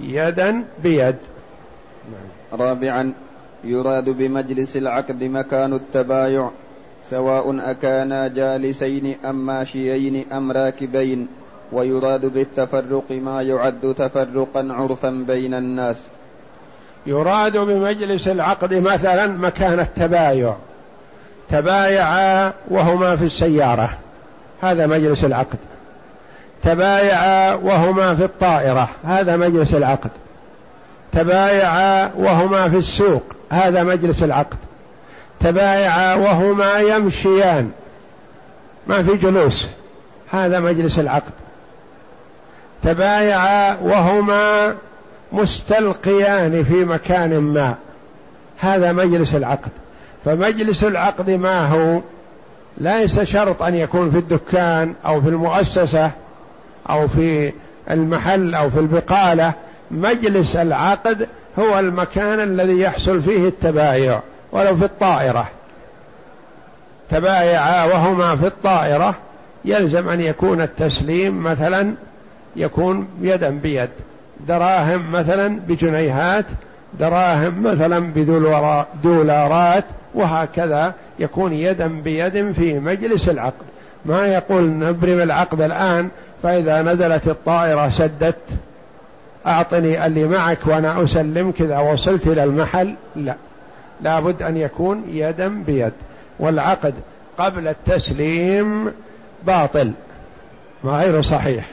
يدا. 0.00 0.64
بيد. 0.82 1.16
رابعا 2.52 3.12
يراد 3.64 4.04
بمجلس 4.04 4.76
العقد 4.76 5.24
مكان 5.24 5.72
التبايع 5.74 6.50
سواء 7.04 7.70
أكانا 7.70 8.28
جالسين 8.28 9.16
أم 9.24 9.46
ماشيين 9.46 10.32
أم 10.32 10.52
راكبين 10.52 11.28
ويراد 11.72 12.26
بالتفرق 12.26 13.04
ما 13.10 13.42
يعد 13.42 13.94
تفرقا 13.98 14.68
عرفا 14.70 15.10
بين 15.10 15.54
الناس. 15.54 16.08
يراد 17.06 17.56
بمجلس 17.56 18.28
العقد 18.28 18.74
مثلا 18.74 19.26
مكان 19.26 19.80
التبايع. 19.80 20.54
تبايعا 21.50 22.52
وهما 22.68 23.16
في 23.16 23.24
السيارة 23.24 23.90
هذا 24.60 24.86
مجلس 24.86 25.24
العقد. 25.24 25.58
تبايعا 26.62 27.54
وهما 27.54 28.14
في 28.14 28.24
الطائرة 28.24 28.88
هذا 29.04 29.36
مجلس 29.36 29.74
العقد. 29.74 30.10
تبايعا 31.12 32.10
وهما 32.16 32.68
في 32.68 32.76
السوق. 32.76 33.22
هذا 33.50 33.82
مجلس 33.82 34.22
العقد. 34.22 34.56
تبايعا 35.40 36.14
وهما 36.14 36.78
يمشيان. 36.78 37.70
ما 38.86 39.02
في 39.02 39.16
جلوس. 39.16 39.68
هذا 40.30 40.60
مجلس 40.60 40.98
العقد. 40.98 41.32
تبايعا 42.82 43.76
وهما 43.82 44.74
مستلقيان 45.32 46.64
في 46.64 46.84
مكان 46.84 47.38
ما. 47.38 47.74
هذا 48.58 48.92
مجلس 48.92 49.34
العقد. 49.34 49.70
فمجلس 50.24 50.84
العقد 50.84 51.30
ما 51.30 51.66
هو؟ 51.66 52.00
ليس 52.78 53.20
شرط 53.20 53.62
أن 53.62 53.74
يكون 53.74 54.10
في 54.10 54.18
الدكان 54.18 54.94
أو 55.06 55.20
في 55.20 55.28
المؤسسة 55.28 56.10
أو 56.90 57.08
في 57.08 57.52
المحل 57.90 58.54
أو 58.54 58.70
في 58.70 58.78
البقالة. 58.78 59.52
مجلس 59.90 60.56
العقد 60.56 61.28
هو 61.58 61.78
المكان 61.78 62.40
الذي 62.40 62.80
يحصل 62.80 63.22
فيه 63.22 63.48
التبايع 63.48 64.20
ولو 64.52 64.76
في 64.76 64.84
الطائرة. 64.84 65.48
تبايعا 67.10 67.84
وهما 67.84 68.36
في 68.36 68.46
الطائرة 68.46 69.14
يلزم 69.64 70.08
أن 70.08 70.20
يكون 70.20 70.60
التسليم 70.60 71.42
مثلا 71.42 71.94
يكون 72.56 73.08
يدا 73.20 73.50
بيد. 73.50 73.88
دراهم 74.48 75.12
مثلا 75.12 75.60
بجنيهات 75.68 76.44
دراهم 76.98 77.62
مثلا 77.62 78.12
بدولارات 79.02 79.84
وهكذا 80.14 80.94
يكون 81.18 81.52
يدا 81.52 81.86
بيد 81.86 82.52
في 82.52 82.78
مجلس 82.78 83.28
العقد. 83.28 83.64
ما 84.04 84.26
يقول 84.26 84.78
نبرم 84.78 85.20
العقد 85.20 85.60
الآن 85.60 86.08
فإذا 86.42 86.82
نزلت 86.82 87.28
الطائرة 87.28 87.88
سدت. 87.88 88.36
أعطني 89.46 90.06
اللي 90.06 90.24
معك 90.24 90.58
وأنا 90.66 91.04
أسلمك 91.04 91.62
إذا 91.62 91.78
وصلت 91.78 92.26
إلى 92.26 92.44
المحل. 92.44 92.94
لا. 93.16 93.34
لابد 94.00 94.42
أن 94.42 94.56
يكون 94.56 95.04
يدا 95.08 95.48
بيد. 95.48 95.92
والعقد 96.38 96.94
قبل 97.38 97.68
التسليم 97.68 98.92
باطل. 99.42 99.92
غير 100.84 101.22
صحيح. 101.22 101.64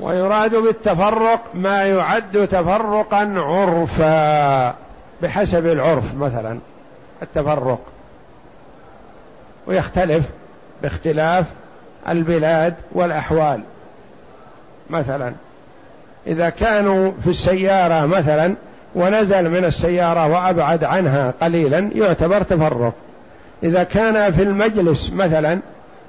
ويراد 0.00 0.54
بالتفرق 0.54 1.40
ما 1.54 1.84
يعد 1.84 2.48
تفرقا 2.48 3.34
عرفا. 3.36 4.74
بحسب 5.22 5.66
العرف 5.66 6.14
مثلا. 6.14 6.58
التفرق. 7.22 7.80
ويختلف 9.66 10.24
باختلاف 10.82 11.46
البلاد 12.08 12.74
والأحوال. 12.92 13.60
مثلا. 14.90 15.32
إذا 16.26 16.50
كانوا 16.50 17.12
في 17.24 17.30
السيارة 17.30 18.06
مثلا 18.06 18.54
ونزل 18.94 19.50
من 19.50 19.64
السيارة 19.64 20.26
وأبعد 20.26 20.84
عنها 20.84 21.34
قليلا 21.42 21.90
يعتبر 21.94 22.42
تفرق. 22.42 22.94
إذا 23.62 23.82
كان 23.82 24.32
في 24.32 24.42
المجلس 24.42 25.12
مثلا 25.12 25.58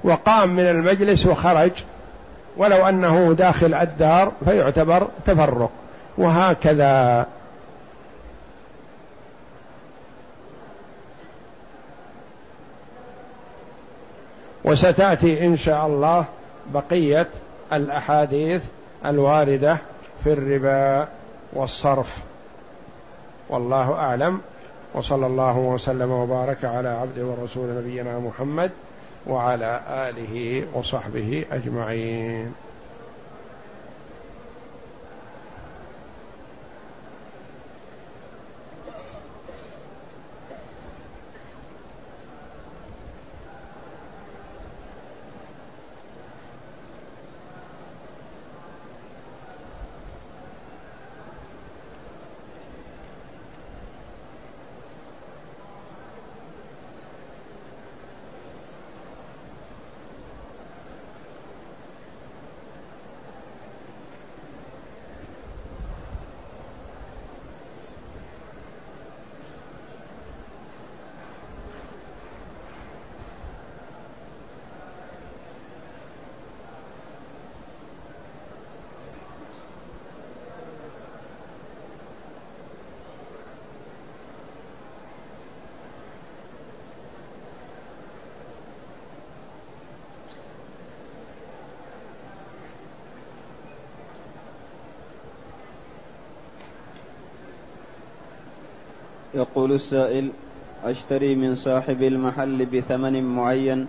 وقام 0.04 0.48
من 0.56 0.66
المجلس 0.66 1.26
وخرج 1.26 1.70
ولو 2.56 2.88
أنه 2.88 3.34
داخل 3.38 3.74
الدار 3.74 4.32
فيعتبر 4.44 5.08
تفرق. 5.26 5.70
وهكذا. 6.18 7.26
وستأتي 14.64 15.46
إن 15.46 15.56
شاء 15.56 15.86
الله 15.86 16.24
بقية 16.74 17.26
الأحاديث 17.72 18.62
الواردة 19.06 19.76
في 20.24 20.32
الربا 20.32 21.08
والصرف. 21.52 22.18
والله 23.48 23.92
أعلم. 23.92 24.40
وصلى 24.94 25.26
الله 25.26 25.58
وسلم 25.58 26.10
وبارك 26.10 26.64
على 26.64 26.88
عبده 26.88 27.26
ورسول 27.26 27.68
نبينا 27.68 28.18
محمد 28.18 28.70
وعلى 29.26 29.80
آله 29.88 30.64
وصحبه 30.74 31.44
أجمعين. 31.52 32.54
يقول 99.62 99.74
السائل 99.74 100.28
أشتري 100.84 101.34
من 101.34 101.54
صاحب 101.54 102.02
المحل 102.02 102.66
بثمن 102.66 103.22
معين 103.22 103.86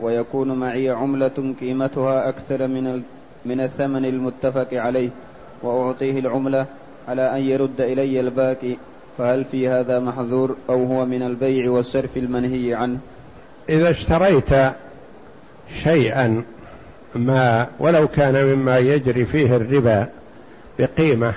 ويكون 0.00 0.52
معي 0.52 0.90
عملة 0.90 1.54
قيمتها 1.60 2.28
أكثر 2.28 2.66
من 2.66 3.02
من 3.44 3.60
الثمن 3.60 4.04
المتفق 4.04 4.68
عليه 4.72 5.10
وأعطيه 5.62 6.18
العملة 6.18 6.66
على 7.08 7.36
أن 7.36 7.42
يرد 7.42 7.80
إلي 7.80 8.20
الباقي 8.20 8.76
فهل 9.18 9.44
في 9.44 9.68
هذا 9.68 10.00
محذور 10.00 10.56
أو 10.68 10.84
هو 10.84 11.04
من 11.04 11.22
البيع 11.22 11.70
والصرف 11.70 12.16
المنهي 12.16 12.74
عنه؟ 12.74 12.98
إذا 13.68 13.90
اشتريت 13.90 14.72
شيئا 15.82 16.42
ما 17.14 17.66
ولو 17.78 18.08
كان 18.08 18.46
مما 18.46 18.78
يجري 18.78 19.24
فيه 19.24 19.56
الربا 19.56 20.08
بقيمة 20.78 21.34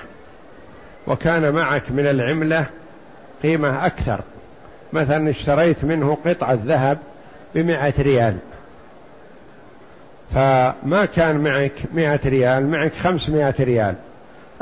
وكان 1.06 1.54
معك 1.54 1.90
من 1.90 2.06
العملة 2.06 2.66
قيمة 3.46 3.86
أكثر. 3.86 4.20
مثلا 4.92 5.30
اشتريت 5.30 5.84
منه 5.84 6.18
قطعة 6.26 6.58
ذهب 6.66 6.98
بمائة 7.54 7.94
ريال. 7.98 8.36
فما 10.34 11.04
كان 11.16 11.36
معك 11.36 11.72
مئة 11.94 12.20
ريال 12.24 12.70
معك 12.70 12.92
خمسمائة 12.92 13.54
ريال. 13.60 13.94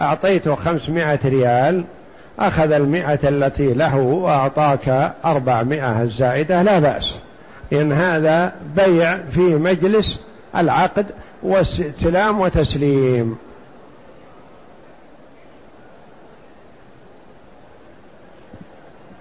أعطيته 0.00 0.54
خمسمائة 0.54 1.18
ريال 1.24 1.84
أخذ 2.38 2.72
المئة 2.72 3.28
التي 3.28 3.74
له 3.74 3.96
وأعطاك 3.96 5.12
أربعمائة 5.24 6.02
الزائدة. 6.02 6.62
لا 6.62 6.78
بأس. 6.78 7.18
إن 7.72 7.92
هذا 7.92 8.52
بيع 8.76 9.16
في 9.16 9.40
مجلس 9.40 10.20
العقد 10.56 11.06
واستلام 11.42 12.40
وتسليم. 12.40 13.36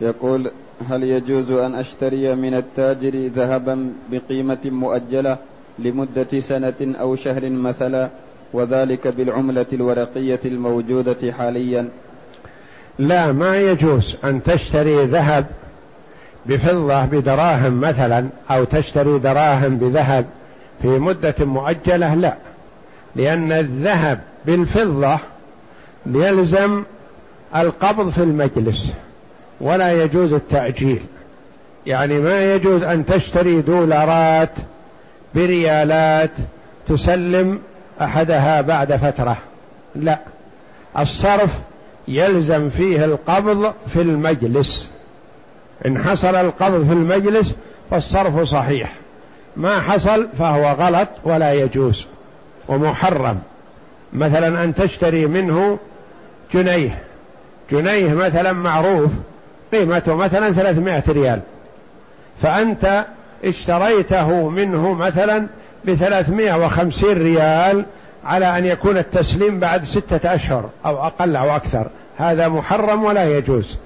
يقول 0.01 0.51
هل 0.89 1.03
يجوز 1.03 1.51
أن 1.51 1.75
أشتري 1.75 2.35
من 2.35 2.53
التاجر 2.53 3.27
ذهبا 3.27 3.93
بقيمة 4.11 4.57
مؤجلة 4.65 5.37
لمدة 5.79 6.39
سنة 6.39 6.95
أو 6.99 7.15
شهر 7.15 7.49
مثلا 7.49 8.09
وذلك 8.53 9.07
بالعملة 9.07 9.65
الورقية 9.73 10.39
الموجودة 10.45 11.31
حاليا؟ 11.31 11.89
لا 12.99 13.31
ما 13.31 13.57
يجوز 13.57 14.15
أن 14.23 14.43
تشتري 14.43 15.05
ذهب 15.05 15.45
بفضة 16.45 17.05
بدراهم 17.05 17.81
مثلا 17.81 18.27
أو 18.51 18.63
تشتري 18.63 19.19
دراهم 19.19 19.77
بذهب 19.77 20.25
في 20.81 20.87
مدة 20.87 21.35
مؤجلة 21.39 22.15
لا. 22.15 22.35
لأن 23.15 23.51
الذهب 23.51 24.19
بالفضة 24.45 25.19
يلزم 26.05 26.83
القبض 27.55 28.09
في 28.09 28.23
المجلس. 28.23 28.93
ولا 29.63 30.03
يجوز 30.03 30.33
التأجيل. 30.33 31.01
يعني 31.85 32.19
ما 32.19 32.55
يجوز 32.55 32.83
أن 32.83 33.05
تشتري 33.05 33.61
دولارات 33.61 34.49
بريالات 35.35 36.31
تسلم 36.89 37.59
أحدها 38.01 38.61
بعد 38.61 38.95
فترة. 38.95 39.37
لا. 39.95 40.19
الصرف 40.99 41.59
يلزم 42.07 42.69
فيه 42.69 43.05
القبض 43.05 43.73
في 43.93 44.01
المجلس. 44.01 44.89
إن 45.85 46.03
حصل 46.03 46.35
القبض 46.35 46.87
في 46.87 46.93
المجلس 46.93 47.55
فالصرف 47.91 48.39
صحيح. 48.39 48.93
ما 49.55 49.81
حصل 49.81 50.27
فهو 50.39 50.71
غلط 50.71 51.09
ولا 51.23 51.53
يجوز 51.53 52.05
ومحرم. 52.67 53.39
مثلا 54.13 54.63
أن 54.63 54.75
تشتري 54.75 55.25
منه 55.27 55.79
جنيه. 56.53 56.99
جنيه 57.71 58.13
مثلا 58.13 58.53
معروف. 58.53 59.11
قيمته 59.75 60.15
مثلا 60.15 60.53
ثلاثمائة 60.53 61.03
ريال. 61.09 61.39
فأنت 62.41 63.05
اشتريته 63.43 64.49
منه 64.49 64.93
مثلا 64.93 65.47
بثلاثمائة 65.85 66.65
وخمسين 66.65 67.17
ريال 67.17 67.85
على 68.25 68.57
أن 68.57 68.65
يكون 68.65 68.97
التسليم 68.97 69.59
بعد 69.59 69.83
ستة 69.83 70.35
أشهر 70.35 70.69
أو 70.85 71.07
أقل 71.07 71.35
أو 71.35 71.55
أكثر. 71.55 71.87
هذا 72.17 72.47
محرم 72.47 73.03
ولا 73.03 73.37
يجوز 73.37 73.77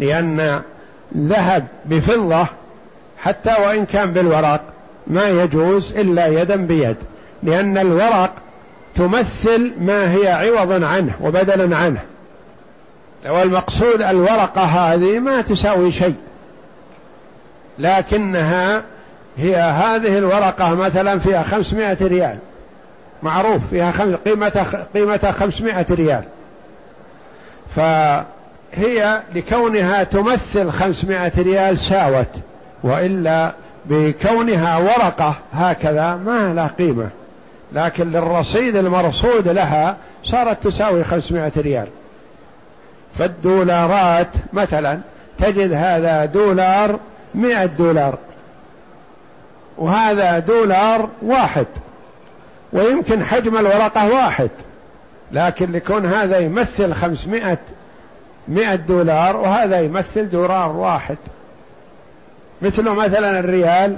لأن 0.00 0.62
ذهب 1.16 1.66
بفضة 1.84 2.46
حتى 3.18 3.54
وإن 3.66 3.86
كان 3.86 4.12
بالورق 4.12 4.60
ما 5.06 5.28
يجوز 5.28 5.96
إلا 5.96 6.26
يدا 6.26 6.56
بيد 6.56 6.96
لأن 7.42 7.78
الورق 7.78 8.32
تمثل 8.94 9.72
ما 9.80 10.12
هي 10.12 10.28
عوضا 10.28 10.86
عنه 10.86 11.12
وبدلا 11.20 11.76
عنه. 11.76 12.00
والمقصود 13.28 14.02
الورقة 14.02 14.62
هذه 14.62 15.18
ما 15.18 15.40
تساوي 15.40 15.92
شيء. 15.92 16.14
لكنها 17.78 18.82
هي 19.38 19.56
هذه 19.56 20.18
الورقة 20.18 20.74
مثلا 20.74 21.18
فيها 21.18 21.42
خمسمائة 21.42 21.96
ريال. 22.00 22.38
معروف 23.22 23.62
فيها 23.70 23.92
قيمتها 24.24 24.86
قيمتها 24.94 25.32
خمسمائة 25.32 25.86
ريال. 25.90 26.24
فهي 27.76 29.22
لكونها 29.34 30.02
تمثل 30.04 30.70
خمسمائة 30.70 31.32
ريال 31.38 31.78
ساوت 31.78 32.28
وإلا 32.82 33.52
بكونها 33.86 34.78
ورقة 34.78 35.34
هكذا 35.52 36.14
ما 36.14 36.54
لها 36.54 36.70
قيمة. 36.78 37.08
لكن 37.72 38.12
للرصيد 38.12 38.76
المرصود 38.76 39.48
لها 39.48 39.96
صارت 40.24 40.62
تساوي 40.62 41.04
خمسمائة 41.04 41.52
ريال. 41.56 41.86
فالدولارات 43.18 44.28
مثلا 44.52 44.98
تجد 45.38 45.72
هذا 45.72 46.24
دولار 46.24 46.98
مئة 47.34 47.66
دولار 47.66 48.18
وهذا 49.78 50.38
دولار 50.38 51.08
واحد 51.22 51.66
ويمكن 52.72 53.24
حجم 53.24 53.56
الورقة 53.56 54.08
واحد 54.08 54.50
لكن 55.32 55.72
لكون 55.72 56.06
هذا 56.06 56.38
يمثل 56.38 56.92
خمسمائة 56.92 57.58
مئة 58.48 58.74
دولار 58.74 59.36
وهذا 59.36 59.80
يمثل 59.80 60.28
دولار 60.28 60.72
واحد. 60.72 61.16
مثل 62.62 62.82
مثلا 62.90 63.40
الريال 63.40 63.96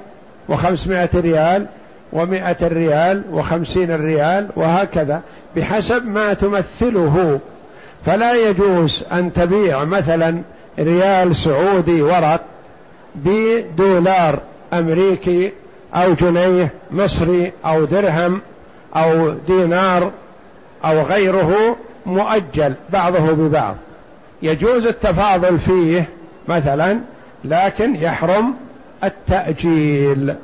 وخمسمائة 0.48 1.09
ريال 1.14 1.66
ومائة 2.12 2.57
الريال 2.62 3.22
وخمسين 3.31 3.90
الريال 3.90 4.48
وهكذا 4.57 5.22
بحسب 5.57 6.07
ما 6.07 6.33
تمثله. 6.35 7.40
فلا 8.09 8.35
يجوز 8.35 9.05
أن 9.12 9.33
تبيع 9.33 9.85
مثلا 9.85 10.42
ريال 10.79 11.37
سعودي 11.37 12.03
ورق 12.03 12.40
بدولار 13.14 14.38
أمريكي 14.73 15.53
أو 15.94 16.14
جنيه 16.14 16.71
مصري 16.90 17.53
أو 17.64 17.85
درهم 17.85 18.40
أو 18.97 19.31
دينار 19.49 20.11
أو 20.85 21.03
غيره 21.03 21.77
مؤجل 22.07 22.75
بعضه 22.92 23.33
ببعض. 23.33 23.77
يجوز 24.42 24.87
التفاضل 24.87 25.59
فيه 25.59 26.09
مثلا 26.49 26.99
لكن 27.44 27.94
يحرم 27.94 28.55
التأجيل. 29.05 30.35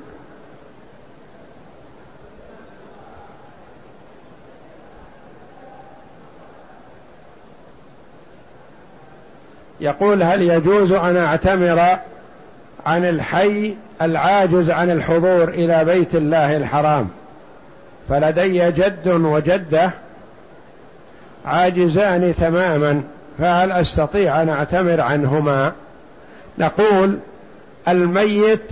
يقول 9.81 10.23
هل 10.23 10.43
يجوز 10.43 10.93
أن 10.93 11.17
أعتمر 11.17 11.81
عن 12.87 13.05
الحي 13.05 13.75
العاجز 14.03 14.71
عن 14.71 14.91
الحضور 14.91 15.49
إلى 15.49 15.85
بيت 15.85 16.15
الله 16.15 16.57
الحرام؟ 16.57 17.09
فلدي 18.09 18.71
جد 18.71 19.09
وجدة 19.09 19.91
عاجزان 21.47 22.35
تماما 22.41 23.03
فهل 23.39 23.73
أستطيع 23.73 24.43
أن 24.43 24.49
أعتمر 24.49 25.01
عنهما؟ 25.01 25.73
نقول 26.59 27.19
الميت 27.89 28.63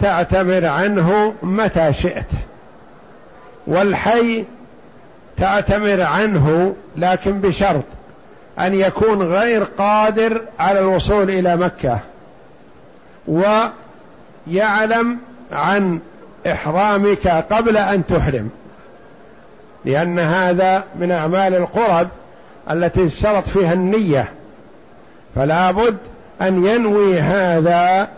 تعتمر 0.00 0.66
عنه 0.66 1.34
متى 1.42 1.92
شئت 1.92 2.30
والحي 3.66 4.44
تعتمر 5.36 6.02
عنه 6.02 6.74
لكن 6.96 7.40
بشرط 7.40 7.84
أن 8.62 8.74
يكون 8.74 9.22
غير 9.22 9.64
قادر 9.64 10.42
على 10.58 10.80
الوصول 10.80 11.30
إلى 11.30 11.56
مكة 11.56 11.98
ويعلم 14.46 15.18
عن 15.52 16.00
إحرامك 16.46 17.28
قبل 17.28 17.76
أن 17.76 18.06
تحرم 18.06 18.50
لأن 19.84 20.18
هذا 20.18 20.84
من 20.96 21.10
أعمال 21.12 21.54
القرب 21.54 22.08
التي 22.70 23.06
اشترط 23.06 23.46
فيها 23.48 23.72
النية. 23.72 24.28
فلا 25.34 25.70
بد 25.70 25.96
أن 26.42 26.66
ينوي 26.66 27.20
هذا 27.20 28.08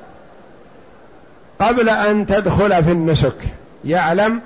قبل 1.60 1.88
أن 1.88 2.26
تدخل 2.26 2.84
في 2.84 2.90
النسك. 2.92 3.36
يعلم 3.84 4.40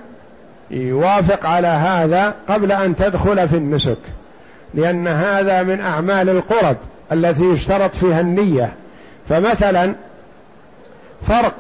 يوافق 0.71 1.47
على 1.47 1.69
هذا 1.69 2.35
قبل 2.49 2.73
أن 2.73 2.97
تدخل 2.97 3.49
في 3.49 3.57
النسك. 3.57 3.99
لأن 4.75 5.09
هذا 5.09 5.63
من 5.63 5.81
أعمال 5.81 6.29
القرب 6.29 6.77
التي 7.13 7.45
يشترط 7.45 7.95
فيها 7.95 8.21
النية. 8.21 8.73
فمثلا 9.29 9.95
فرق 11.29 11.55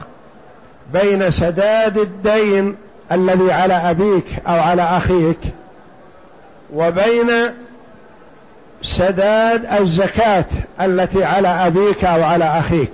بين 0.92 1.30
سداد 1.30 1.98
الدين 1.98 2.76
الذي 3.12 3.52
على 3.52 3.74
أبيك 3.74 4.24
أو 4.46 4.60
على 4.60 4.82
أخيك 4.82 5.38
وبين 6.74 7.30
سداد 8.82 9.66
الزكاة 9.80 10.44
التي 10.80 11.24
على 11.24 11.48
أبيك 11.48 12.04
أو 12.04 12.22
على 12.22 12.44
أخيك. 12.44 12.92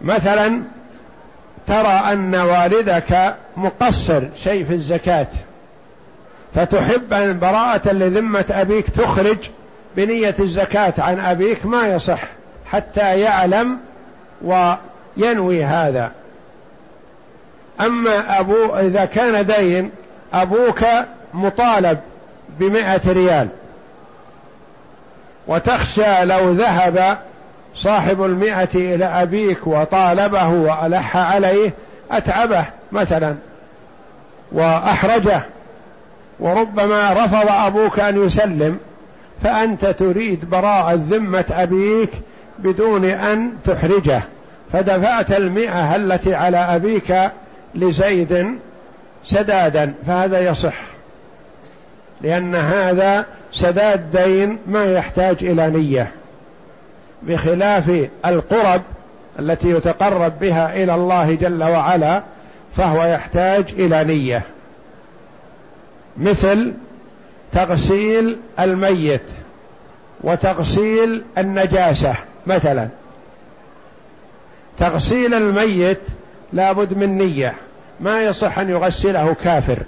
مثلا 0.00 0.62
ترى 1.66 2.00
أن 2.12 2.34
والدك 2.34 3.34
مقصر 3.56 4.22
شيء 4.44 4.64
في 4.64 4.74
الزكاة. 4.74 5.26
فتحب 6.54 7.12
أن 7.12 7.38
براءة 7.38 7.92
لذمة 7.92 8.44
أبيك 8.50 8.90
تخرج 8.90 9.38
بنية 9.96 10.34
الزكاة 10.40 10.92
عن 10.98 11.20
أبيك 11.20 11.66
ما 11.66 11.86
يصح 11.86 12.22
حتى 12.66 13.20
يعلم 13.20 13.78
وينوي 14.42 15.64
هذا. 15.64 16.10
أما 17.80 18.40
أبو 18.40 18.76
إذا 18.76 19.04
كان 19.04 19.46
دين 19.46 19.90
أبوك 20.34 20.80
مطالب 21.34 21.98
بمائة 22.60 23.00
ريال. 23.06 23.48
وتخشى 25.46 26.24
لو 26.24 26.52
ذهب 26.52 27.18
صاحب 27.76 28.22
المئة 28.22 28.74
إلى 28.74 29.04
أبيك 29.04 29.66
وطالبه 29.66 30.48
وألح 30.48 31.16
عليه 31.16 31.72
أتعبه 32.10 32.64
مثلا 32.92 33.34
وأحرجه. 34.52 35.42
وربما 36.40 37.12
رفض 37.12 37.48
أبوك 37.48 38.00
أن 38.00 38.26
يسلم 38.26 38.78
فأنت 39.42 39.86
تريد 39.86 40.50
براءة 40.50 40.94
ذمة 41.10 41.44
أبيك 41.50 42.10
بدون 42.58 43.04
أن 43.04 43.52
تحرجه. 43.64 44.22
فدفعت 44.72 45.32
المئة 45.32 45.96
التي 45.96 46.34
على 46.34 46.56
أبيك 46.56 47.30
لزيد 47.74 48.58
سدادا 49.26 49.94
فهذا 50.06 50.40
يصح. 50.40 50.76
لأن 52.20 52.54
هذا 52.54 53.26
سداد 53.52 54.16
دين 54.16 54.58
ما 54.66 54.84
يحتاج 54.84 55.36
إلى 55.40 55.70
نية. 55.70 56.10
بخلاف 57.22 58.08
القرب 58.26 58.82
التي 59.38 59.70
يتقرب 59.70 60.32
بها 60.40 60.82
إلى 60.82 60.94
الله 60.94 61.34
جل 61.34 61.64
وعلا 61.64 62.22
فهو 62.76 63.04
يحتاج 63.04 63.64
إلى 63.72 64.04
نية. 64.04 64.42
مثل 66.16 66.72
تغسيل 67.52 68.36
الميت 68.60 69.22
وتغسيل 70.20 71.24
النجاسة 71.38 72.14
مثلا. 72.46 72.88
تغسيل 74.78 75.34
الميت 75.34 76.00
لابد 76.52 76.98
من 76.98 77.18
نية 77.18 77.54
ما 78.00 78.22
يصح 78.22 78.58
أن 78.58 78.70
يغسله 78.70 79.34
كافر. 79.44 79.82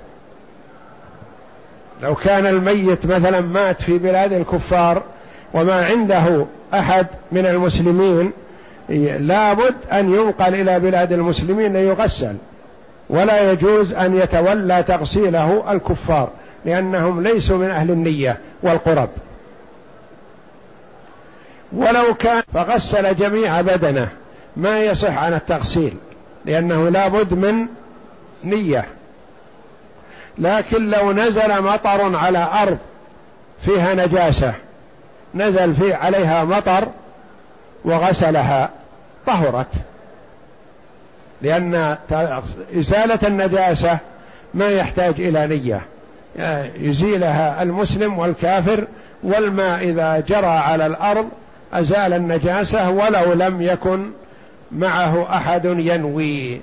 لو 2.03 2.15
كان 2.15 2.47
الميت 2.47 3.07
مثلا 3.07 3.41
مات 3.41 3.83
في 3.83 3.99
بلاد 3.99 4.33
الكفار 4.33 5.03
وما 5.55 5.87
عنده 5.87 6.47
أحد 6.75 7.07
من 7.33 7.47
المسلمين 7.47 8.33
لابد 9.19 9.75
أن 9.93 10.15
ينقل 10.15 10.55
إلى 10.55 10.81
بلاد 10.81 11.13
المسلمين 11.13 11.73
ليغسل. 11.73 12.37
ولا 13.13 13.53
يجوز 13.53 13.93
أن 13.93 14.17
يتولى 14.17 14.83
تغسيله 14.83 15.73
الكفار 15.73 16.31
لأنهم 16.65 17.23
ليسوا 17.23 17.59
من 17.59 17.71
أهل 17.71 17.91
النية 17.91 18.39
والقرب. 18.63 19.09
ولو 21.73 22.15
كان 22.15 22.43
فغسل 22.55 23.17
جميع 23.17 23.61
بدنه 23.61 24.09
ما 24.57 24.85
يصح 24.85 25.19
عن 25.19 25.35
التغسيل 25.35 25.97
لأنه 26.45 26.89
لابد 26.89 27.35
من 27.35 27.67
نية. 28.45 28.85
لكن 30.39 30.91
لو 30.91 31.13
نزل 31.13 31.63
مطر 31.63 32.17
على 32.17 32.49
أرض 32.63 32.79
فيها 33.65 33.95
نجاسة 33.95 34.55
نزل 35.35 35.75
في 35.75 35.95
عليها 35.95 36.45
مطر 36.45 36.89
وغسلها 37.85 38.71
طهرت. 39.27 39.92
لأن 41.43 41.97
إزالة 42.79 43.19
النجاسة 43.27 43.99
ما 44.55 44.69
يحتاج 44.69 45.15
إلى 45.19 45.47
نية. 45.47 45.81
يزيلها 46.81 47.63
المسلم 47.63 48.19
والكافر 48.19 48.87
والماء 49.23 49.89
إذا 49.89 50.21
جرى 50.29 50.47
على 50.47 50.87
الأرض 50.87 51.29
أزال 51.73 52.13
النجاسة 52.13 52.91
ولو 52.91 53.33
لم 53.33 53.63
يكن 53.63 54.11
معه 54.73 55.37
أحد 55.37 55.65
ينوي. 55.65 56.61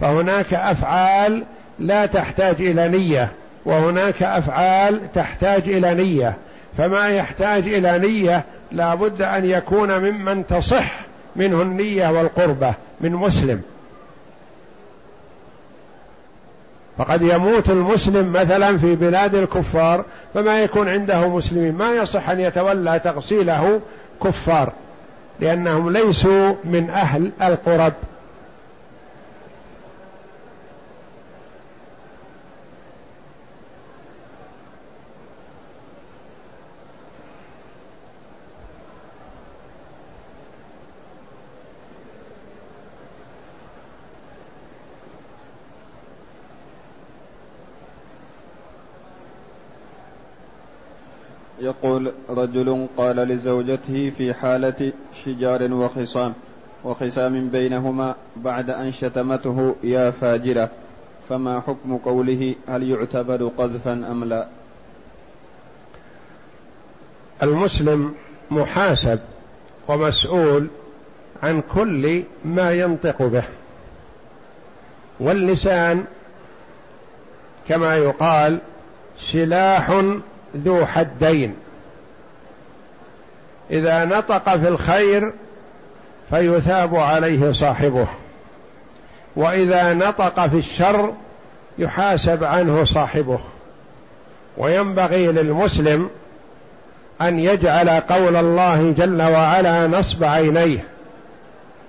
فهناك 0.00 0.54
أفعال 0.54 1.44
لا 1.78 2.06
تحتاج 2.06 2.54
إلى 2.60 2.88
نية 2.88 3.28
وهناك 3.64 4.22
أفعال 4.22 5.12
تحتاج 5.14 5.68
إلى 5.68 5.94
نية. 5.94 6.34
فما 6.78 7.08
يحتاج 7.08 7.68
إلى 7.68 7.98
نية 7.98 8.44
لا 8.72 8.94
بد 8.94 9.22
أن 9.22 9.44
يكون 9.44 9.98
ممن 9.98 10.46
تصح 10.46 11.07
منه 11.38 11.62
النية 11.62 12.08
والقربة 12.08 12.74
من 13.00 13.12
مسلم. 13.12 13.62
فقد 16.98 17.22
يموت 17.22 17.70
المسلم 17.70 18.32
مثلا 18.32 18.78
في 18.78 18.94
بلاد 18.94 19.34
الكفار 19.34 20.04
فما 20.34 20.62
يكون 20.62 20.88
عنده 20.88 21.28
مسلمين؟ 21.28 21.74
ما 21.74 21.90
يصح 21.90 22.30
أن 22.30 22.40
يتولى 22.40 23.00
تغسيله 23.04 23.80
كفار 24.24 24.72
لأنهم 25.40 25.90
ليسوا 25.90 26.54
من 26.64 26.90
أهل 26.90 27.30
القرب. 27.42 27.92
يقول 51.68 52.12
رجل 52.28 52.86
قال 52.96 53.16
لزوجته 53.16 54.10
في 54.10 54.34
حالة 54.34 54.92
شجار 55.24 55.72
وخصام 55.72 56.34
وخصام 56.84 57.48
بينهما 57.48 58.14
بعد 58.36 58.70
أن 58.70 58.92
شتمته 58.92 59.76
يا 59.82 60.10
فاجرة 60.10 60.70
فما 61.28 61.60
حكم 61.60 61.96
قوله 61.96 62.54
هل 62.68 62.90
يعتبر 62.90 63.50
قذفا 63.58 63.92
أم 63.92 64.24
لا؟ 64.24 64.48
المسلم 67.42 68.14
محاسب 68.50 69.18
ومسؤول 69.88 70.66
عن 71.42 71.62
كل 71.74 72.22
ما 72.44 72.72
ينطق 72.72 73.22
به 73.22 73.44
واللسان 75.20 76.04
كما 77.68 77.96
يقال 77.96 78.58
سلاح 79.18 80.02
ذو 80.56 80.86
حدين. 80.86 81.54
إذا 83.70 84.04
نطق 84.04 84.56
في 84.56 84.68
الخير 84.68 85.32
فيثاب 86.30 86.96
عليه 86.96 87.52
صاحبه. 87.52 88.06
وإذا 89.36 89.94
نطق 89.94 90.46
في 90.46 90.56
الشر 90.56 91.12
يحاسب 91.78 92.44
عنه 92.44 92.84
صاحبه. 92.84 93.38
وينبغي 94.56 95.26
للمسلم 95.26 96.10
أن 97.22 97.38
يجعل 97.38 97.90
قول 97.90 98.36
الله 98.36 98.94
جل 98.98 99.22
وعلا 99.22 99.86
نصب 99.86 100.24
عينيه. 100.24 100.84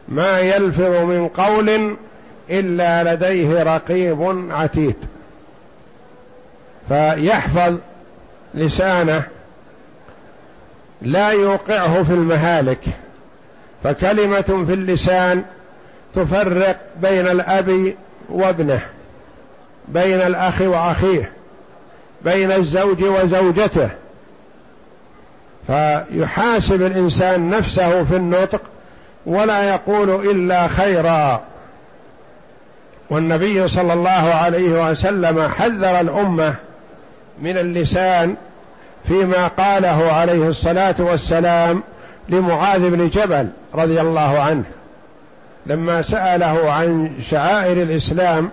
ما 0.07 0.39
يلفظ 0.39 0.91
من 0.91 1.27
قول 1.27 1.95
إلا 2.49 3.13
لديه 3.13 3.63
رقيب 3.63 4.47
عتيد. 4.51 4.95
فيحفظ 6.87 7.75
لسانه 8.53 9.23
لا 11.01 11.29
يوقعه 11.29 12.03
في 12.03 12.13
المهالك 12.13 12.81
فكلمة 13.83 14.65
في 14.67 14.73
اللسان 14.73 15.43
تفرق 16.15 16.77
بين 17.01 17.27
الأب 17.27 17.93
وابنه 18.29 18.81
بين 19.87 20.21
الأخ 20.21 20.61
وأخيه 20.61 21.31
بين 22.21 22.51
الزوج 22.51 23.03
وزوجته. 23.03 23.89
فيحاسب 25.67 26.81
الإنسان 26.81 27.49
نفسه 27.49 28.03
في 28.03 28.15
النطق 28.15 28.61
ولا 29.25 29.63
يقول 29.69 30.29
إلا 30.29 30.67
خيرا. 30.67 31.41
والنبي 33.09 33.67
صلى 33.67 33.93
الله 33.93 34.09
عليه 34.09 34.91
وسلم 34.91 35.47
حذر 35.47 35.99
الأمة 35.99 36.55
من 37.41 37.57
اللسان 37.57 38.35
فيما 39.07 39.47
قاله 39.47 40.11
عليه 40.11 40.47
الصلاة 40.47 40.95
والسلام 40.99 41.83
لمعاذ 42.29 42.89
بن 42.89 43.09
جبل 43.09 43.47
رضي 43.75 44.01
الله 44.01 44.39
عنه. 44.41 44.63
لما 45.65 46.01
سأله 46.01 46.71
عن 46.71 47.11
شعائر 47.21 47.81
الإسلام 47.83 48.49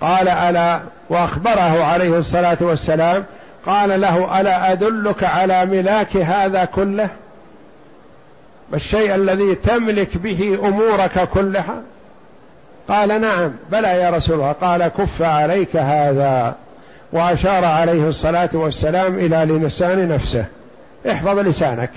قال 0.00 0.28
ألا 0.28 0.80
وأخبره 1.08 1.84
عليه 1.84 2.18
الصلاة 2.18 2.56
والسلام 2.60 3.24
قال 3.66 4.00
له 4.00 4.40
ألا 4.40 4.72
أدلك 4.72 5.24
على 5.24 5.66
ملاك 5.66 6.16
هذا 6.16 6.64
كله؟ 6.64 7.08
الشيء 8.74 9.14
الذي 9.14 9.54
تملك 9.54 10.16
به 10.16 10.58
أمورك 10.64 11.28
كلها؟ 11.28 11.82
قال 12.88 13.20
نعم 13.20 13.52
بلى 13.72 13.88
يا 13.88 14.10
رسول 14.10 14.34
الله 14.34 14.52
قال 14.52 14.88
كف 14.88 15.22
عليك 15.22 15.76
هذا. 15.76 16.54
وأشار 17.14 17.64
عليه 17.64 18.08
الصلاة 18.08 18.48
والسلام 18.52 19.18
إلى 19.18 19.36
لسان 19.36 20.08
نفسه. 20.08 20.44
احفظ 21.10 21.38
لسانك. 21.38 21.90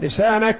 لسانك 0.00 0.56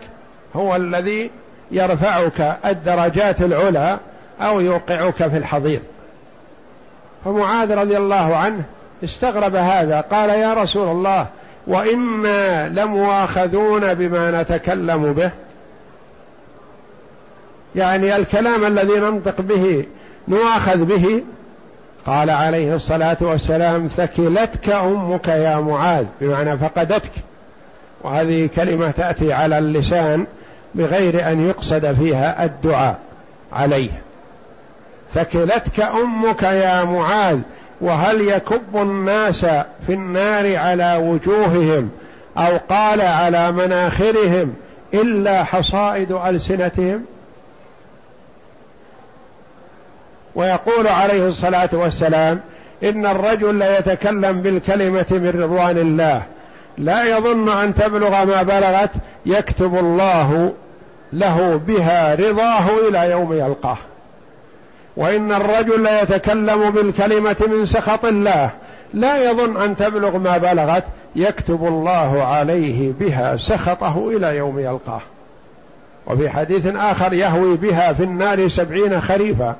هو 0.56 0.76
الذي 0.76 1.30
يرفعك 1.70 2.56
الدرجات 2.66 3.40
العلى 3.40 3.98
أو 4.40 4.60
يوقعك 4.60 5.28
في 5.28 5.36
الحضيض. 5.36 5.80
فمعاذ 7.24 7.74
رضي 7.74 7.96
الله 7.96 8.36
عنه 8.36 8.62
استغرب 9.04 9.54
هذا. 9.54 10.00
قال 10.00 10.30
يا 10.30 10.54
رسول 10.54 10.88
الله 10.88 11.26
وإنا 11.66 12.68
لمواخذون 12.68 13.94
بما 13.94 14.42
نتكلم 14.42 15.12
به. 15.12 15.30
يعني 17.76 18.16
الكلام 18.16 18.64
الذي 18.64 18.94
ننطق 18.94 19.40
به 19.40 19.84
نؤاخذ 20.28 20.84
به 20.84 21.22
قال 22.10 22.30
عليه 22.30 22.74
الصلاة 22.76 23.16
والسلام 23.20 23.88
ثكلتك 23.88 24.68
أمك 24.70 25.28
يا 25.28 25.56
معاذ. 25.56 26.04
بمعنى 26.20 26.58
فقدتك. 26.58 27.10
وهذه 28.02 28.48
كلمة 28.56 28.90
تأتي 28.90 29.32
على 29.32 29.58
اللسان 29.58 30.26
بغير 30.74 31.30
أن 31.32 31.48
يقصد 31.48 31.92
فيها 31.92 32.44
الدعاء 32.44 32.98
عليه. 33.52 33.90
ثكلتك 35.14 35.80
أمك 35.80 36.42
يا 36.42 36.84
معاذ 36.84 37.38
وهل 37.80 38.20
يكب 38.20 38.76
الناس 38.76 39.44
في 39.86 39.92
النار 39.92 40.56
على 40.56 40.96
وجوههم 40.96 41.90
أو 42.38 42.56
قال 42.68 43.00
على 43.00 43.52
مناخرهم 43.52 44.54
إلا 44.94 45.44
حصائد 45.44 46.12
ألسنتهم؟ 46.12 47.04
ويقول 50.34 50.88
عليه 50.88 51.28
الصلاة 51.28 51.68
والسلام 51.72 52.40
إن 52.84 53.06
الرجل 53.06 53.54
ليتكلم 53.54 54.42
بالكلمة 54.42 55.06
من 55.10 55.42
رضوان 55.42 55.78
الله. 55.78 56.22
لا 56.78 57.16
يظن 57.16 57.48
أن 57.48 57.74
تبلغ 57.74 58.24
ما 58.24 58.42
بلغت 58.42 58.90
يكتب 59.26 59.78
الله 59.78 60.52
له 61.12 61.60
بها 61.66 62.14
رضاه 62.14 62.88
إلى 62.88 63.10
يوم 63.10 63.32
يلقاه. 63.32 63.76
وإن 64.96 65.32
الرجل 65.32 65.82
ليتكلم 65.82 66.70
بالكلمة 66.70 67.36
من 67.46 67.66
سخط 67.66 68.04
الله 68.04 68.50
لا 68.94 69.30
يظن 69.30 69.62
أن 69.62 69.76
تبلغ 69.76 70.18
ما 70.18 70.38
بلغت 70.38 70.84
يكتب 71.16 71.66
الله 71.66 72.22
عليه 72.22 72.92
بها 73.00 73.36
سخطه 73.36 74.10
إلى 74.16 74.36
يوم 74.36 74.58
يلقاه. 74.58 75.00
وفي 76.06 76.30
حديث 76.30 76.66
آخر 76.66 77.12
يهوي 77.12 77.56
بها 77.56 77.92
في 77.92 78.02
النار 78.02 78.48
سبعين 78.48 79.00
خريفا. 79.00 79.56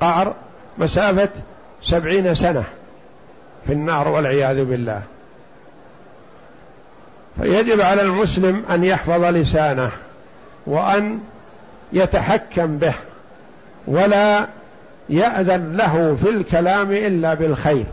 قعر 0.00 0.34
مسافة 0.78 1.28
سبعين 1.82 2.34
سنة 2.34 2.64
في 3.66 3.72
النار 3.72 4.08
والعياذ 4.08 4.64
بالله. 4.64 5.02
فيجب 7.40 7.80
على 7.80 8.02
المسلم 8.02 8.64
أن 8.70 8.84
يحفظ 8.84 9.24
لسانه 9.24 9.90
وأن 10.66 11.18
يتحكم 11.92 12.78
به 12.78 12.94
ولا 13.86 14.46
يأذن 15.08 15.76
له 15.76 16.16
في 16.22 16.30
الكلام 16.30 16.92
إلا 16.92 17.34
بالخير 17.34 17.84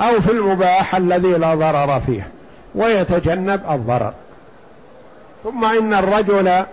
أو 0.00 0.20
في 0.20 0.30
المباح 0.30 0.94
الذي 0.94 1.32
لا 1.32 1.54
ضرر 1.54 2.00
فيه 2.00 2.28
ويتجنب 2.74 3.60
الضرر. 3.70 4.12
ثم 5.44 5.64
إن 5.64 5.94
الرجل 5.94 6.64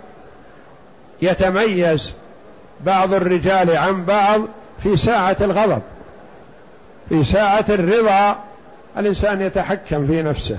يتميز 1.22 2.14
بعض 2.86 3.14
الرجال 3.14 3.78
عن 3.78 4.06
بعض 4.06 4.42
في 4.84 4.98
ساعة 4.98 5.38
الغضب 5.42 5.82
في 7.10 7.24
ساعة 7.24 7.66
الرضا 7.70 8.36
الإنسان 8.98 9.42
يتحكم 9.42 10.08
في 10.08 10.22
نفسه. 10.22 10.58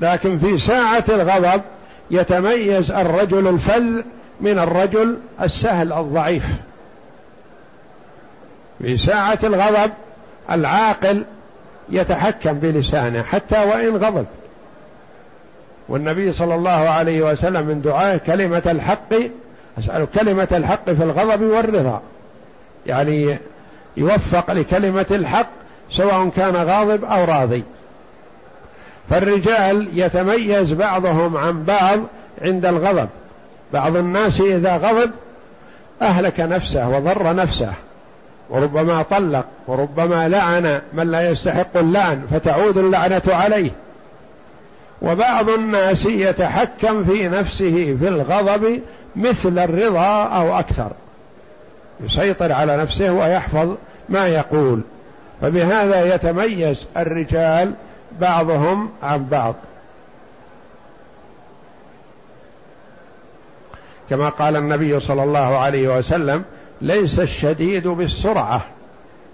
لكن 0.00 0.38
في 0.38 0.58
ساعة 0.58 1.04
الغضب 1.08 1.62
يتميز 2.10 2.90
الرجل 2.90 3.48
الفذ 3.48 4.02
من 4.40 4.58
الرجل 4.58 5.16
السهل 5.42 5.92
الضعيف. 5.92 6.46
في 8.82 8.96
ساعة 8.96 9.38
الغضب 9.44 9.90
العاقل 10.50 11.24
يتحكم 11.88 12.52
بلسانه 12.52 13.22
حتى 13.22 13.64
وإن 13.64 13.96
غضب. 13.96 14.26
والنبي 15.88 16.32
صلى 16.32 16.54
الله 16.54 16.70
عليه 16.70 17.22
وسلم 17.22 17.66
من 17.66 17.80
دعائه 17.80 18.16
كلمة 18.16 18.62
الحق 18.66 19.14
أسأل 19.78 20.06
كلمة 20.14 20.48
الحق 20.52 20.90
في 20.90 21.02
الغضب 21.02 21.42
والرضا. 21.42 22.02
يعني 22.88 23.38
يوفق 23.96 24.52
لكلمة 24.52 25.06
الحق 25.10 25.48
سواء 25.92 26.28
كان 26.28 26.56
غاضب 26.56 27.04
أو 27.04 27.24
راضي. 27.24 27.62
فالرجال 29.10 29.88
يتميز 29.92 30.72
بعضهم 30.72 31.36
عن 31.36 31.64
بعض 31.64 31.98
عند 32.42 32.66
الغضب. 32.66 33.08
بعض 33.72 33.96
الناس 33.96 34.40
إذا 34.40 34.76
غضب 34.76 35.10
أهلك 36.02 36.40
نفسه 36.40 36.88
وضر 36.88 37.34
نفسه 37.34 37.72
وربما 38.50 39.02
طلق 39.02 39.44
وربما 39.66 40.28
لعن 40.28 40.80
من 40.92 41.10
لا 41.10 41.30
يستحق 41.30 41.76
اللعن 41.76 42.22
فتعود 42.30 42.78
اللعنة 42.78 43.22
عليه. 43.28 43.70
وبعض 45.02 45.48
الناس 45.48 46.06
يتحكم 46.06 47.04
في 47.04 47.28
نفسه 47.28 47.96
في 48.00 48.08
الغضب 48.08 48.80
مثل 49.16 49.58
الرضا 49.58 50.24
أو 50.24 50.58
أكثر. 50.58 50.90
يسيطر 52.00 52.52
على 52.52 52.76
نفسه 52.76 53.12
ويحفظ 53.12 53.74
ما 54.08 54.26
يقول. 54.26 54.80
فبهذا 55.40 56.14
يتميز 56.14 56.84
الرجال 56.96 57.72
بعضهم 58.20 58.90
عن 59.02 59.24
بعض. 59.24 59.54
كما 64.10 64.28
قال 64.28 64.56
النبي 64.56 65.00
صلى 65.00 65.22
الله 65.22 65.58
عليه 65.58 65.98
وسلم 65.98 66.42
ليس 66.80 67.20
الشديد 67.20 67.88
بالسرعة 67.88 68.64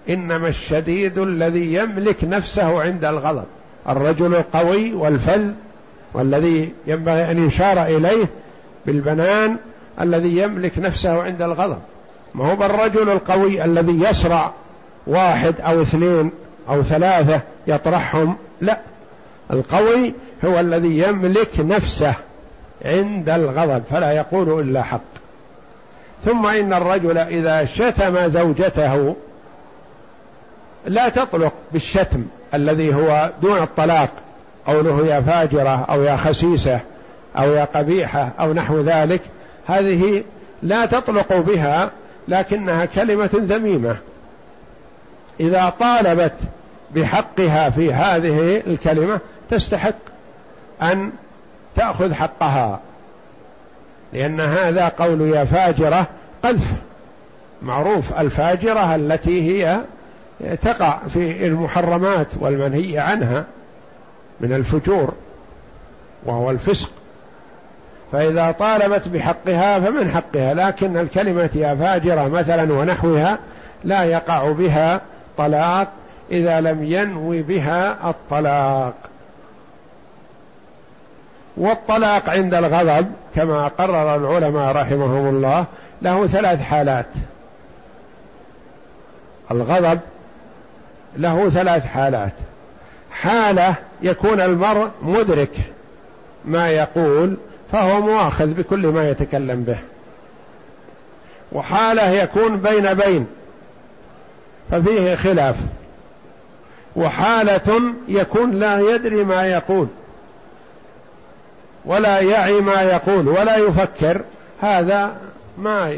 إنما 0.09 0.47
الشديد 0.47 1.17
الذي 1.17 1.73
يملك 1.73 2.23
نفسه 2.23 2.81
عند 2.81 3.05
الغضب. 3.05 3.45
الرجل 3.89 4.35
القوي 4.35 4.93
والفذ 4.93 5.51
والذي 6.13 6.73
ينبغي 6.87 7.31
أن 7.31 7.47
يشار 7.47 7.83
إليه 7.83 8.25
بالبنان 8.85 9.57
الذي 10.01 10.37
يملك 10.37 10.79
نفسه 10.79 11.23
عند 11.23 11.41
الغضب. 11.41 11.79
ما 12.35 12.51
هو 12.51 12.55
بالرجل 12.55 13.09
القوي 13.09 13.63
الذي 13.63 14.03
يصرع 14.09 14.51
واحد 15.07 15.61
أو 15.61 15.81
اثنين 15.81 16.31
أو 16.69 16.83
ثلاثة 16.83 17.41
يطرحهم. 17.67 18.35
لا 18.61 18.79
القوي 19.51 20.13
هو 20.45 20.59
الذي 20.59 20.99
يملك 20.99 21.59
نفسه 21.59 22.13
عند 22.85 23.29
الغضب 23.29 23.83
فلا 23.91 24.11
يقول 24.11 24.59
إلا 24.59 24.83
حق. 24.83 25.01
ثم 26.25 26.45
إن 26.45 26.73
الرجل 26.73 27.17
إذا 27.17 27.65
شتم 27.65 28.27
زوجته 28.27 29.15
لا 30.85 31.09
تطلق 31.09 31.53
بالشتم 31.73 32.25
الذي 32.53 32.95
هو 32.95 33.29
دون 33.41 33.57
الطلاق 33.57 34.09
قوله 34.67 35.07
يا 35.07 35.21
فاجرة 35.21 35.85
أو 35.89 36.03
يا 36.03 36.15
خسيسة 36.15 36.79
أو 37.37 37.53
يا 37.53 37.65
قبيحة 37.65 38.29
أو 38.39 38.53
نحو 38.53 38.81
ذلك 38.81 39.21
هذه 39.67 40.23
لا 40.63 40.85
تطلق 40.85 41.33
بها 41.33 41.91
لكنها 42.27 42.85
كلمة 42.85 43.29
ذميمة. 43.33 43.97
إذا 45.39 45.73
طالبت 45.79 46.33
بحقها 46.95 47.69
في 47.69 47.93
هذه 47.93 48.63
الكلمة 48.67 49.19
تستحق 49.49 49.95
أن 50.81 51.11
تأخذ 51.75 52.13
حقها 52.13 52.79
لأن 54.13 54.39
هذا 54.39 54.87
قول 54.87 55.21
يا 55.21 55.45
فاجرة 55.45 56.07
قذف. 56.43 56.71
معروف 57.61 58.19
الفاجرة 58.19 58.95
التي 58.95 59.63
هي 59.63 59.79
تقع 60.61 60.99
في 61.13 61.47
المحرمات 61.47 62.27
والمنهي 62.39 62.99
عنها 62.99 63.45
من 64.39 64.53
الفجور 64.53 65.13
وهو 66.25 66.51
الفسق. 66.51 66.89
فإذا 68.15 68.51
طالبت 68.51 69.07
بحقها 69.07 69.79
فمن 69.79 70.11
حقها 70.11 70.53
لكن 70.53 70.97
الكلمة 70.97 71.49
يا 71.55 71.75
فاجرة 71.75 72.27
مثلا 72.27 72.73
ونحوها 72.73 73.39
لا 73.83 74.03
يقع 74.03 74.51
بها 74.51 75.01
طلاق 75.37 75.87
إذا 76.31 76.61
لم 76.61 76.83
ينوي 76.83 77.41
بها 77.41 78.09
الطلاق. 78.09 78.93
والطلاق 81.57 82.29
عند 82.29 82.53
الغضب 82.53 83.11
كما 83.35 83.67
قرر 83.67 84.15
العلماء 84.15 84.75
رحمهم 84.75 85.29
الله 85.35 85.65
له 86.01 86.27
ثلاث 86.27 86.61
حالات. 86.61 87.09
الغضب 89.51 89.99
له 91.17 91.49
ثلاث 91.49 91.85
حالات. 91.85 92.33
حالة 93.11 93.75
يكون 94.01 94.41
المرء 94.41 94.89
مدرك 95.01 95.57
ما 96.45 96.69
يقول 96.69 97.37
فهو 97.75 98.01
مؤاخذ 98.01 98.45
بكل 98.45 98.87
ما 98.87 99.09
يتكلم 99.09 99.63
به. 99.63 99.77
وحاله 101.51 102.09
يكون 102.09 102.57
بين 102.57 102.93
بين 102.93 103.27
ففيه 104.71 105.15
خلاف. 105.15 105.55
وحالة 106.95 107.81
يكون 108.07 108.51
لا 108.51 108.79
يدري 108.79 109.23
ما 109.23 109.47
يقول 109.47 109.87
ولا 111.85 112.19
يعي 112.19 112.61
ما 112.61 112.81
يقول 112.81 113.27
ولا 113.27 113.57
يفكر. 113.57 114.21
هذا 114.61 115.15
ما 115.57 115.97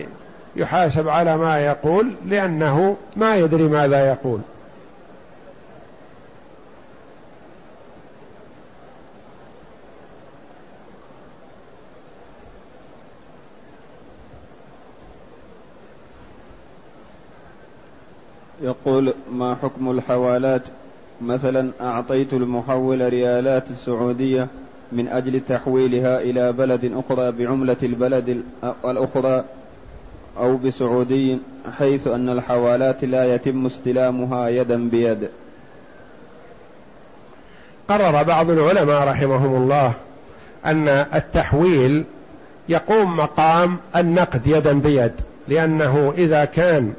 يحاسب 0.56 1.10
على 1.10 1.38
ما 1.38 1.60
يقول 1.60 2.12
لأنه 2.26 2.98
ما 3.16 3.36
يدري 3.36 3.64
ماذا 3.64 4.08
يقول. 4.10 4.40
يقول 18.62 19.14
ما 19.32 19.56
حكم 19.56 19.92
الحوالات؟ 19.92 20.62
مثلا 21.22 21.72
أعطيت 21.82 22.34
المحول 22.34 23.10
ريالات 23.10 23.72
السعودية 23.72 24.48
من 24.92 25.08
أجل 25.08 25.40
تحويلها 25.40 26.22
إلى 26.22 26.52
بلد 26.52 26.92
أخرى 26.96 27.32
بعملة 27.32 27.78
البلد 27.84 28.44
الأخرى 28.86 29.44
أو 30.38 30.58
بسعودي 30.58 31.38
حيث 31.78 32.08
أن 32.08 32.30
الحوالات 32.30 33.04
لا 33.04 33.36
يتم 33.36 33.66
استلامها 33.66 34.48
يدا 34.48 34.90
بيد. 34.90 35.30
قرر 37.90 38.24
بعض 38.24 38.50
العلماء 38.50 39.08
رحمهم 39.08 39.56
الله 39.56 39.94
أن 40.66 40.88
التحويل 40.88 42.04
يقوم 42.70 43.18
مقام 43.18 43.78
النقد 43.96 44.48
يدا 44.48 44.74
بيد 44.74 45.12
لأنه 45.48 46.14
إذا 46.18 46.46
كان 46.46 46.94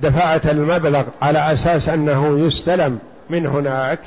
دفعت 0.00 0.46
المبلغ 0.46 1.02
على 1.22 1.52
أساس 1.52 1.88
أنه 1.88 2.38
يستلم 2.38 2.98
من 3.30 3.46
هناك 3.46 3.98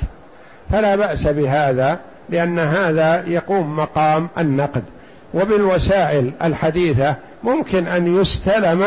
فلا 0.72 0.96
بأس 0.96 1.26
بهذا 1.26 1.98
لأن 2.28 2.58
هذا 2.58 3.24
يقوم 3.26 3.76
مقام 3.76 4.28
النقد. 4.38 4.82
وبالوسائل 5.34 6.32
الحديثة 6.44 7.14
ممكن 7.44 7.86
أن 7.86 8.20
يستلم 8.20 8.84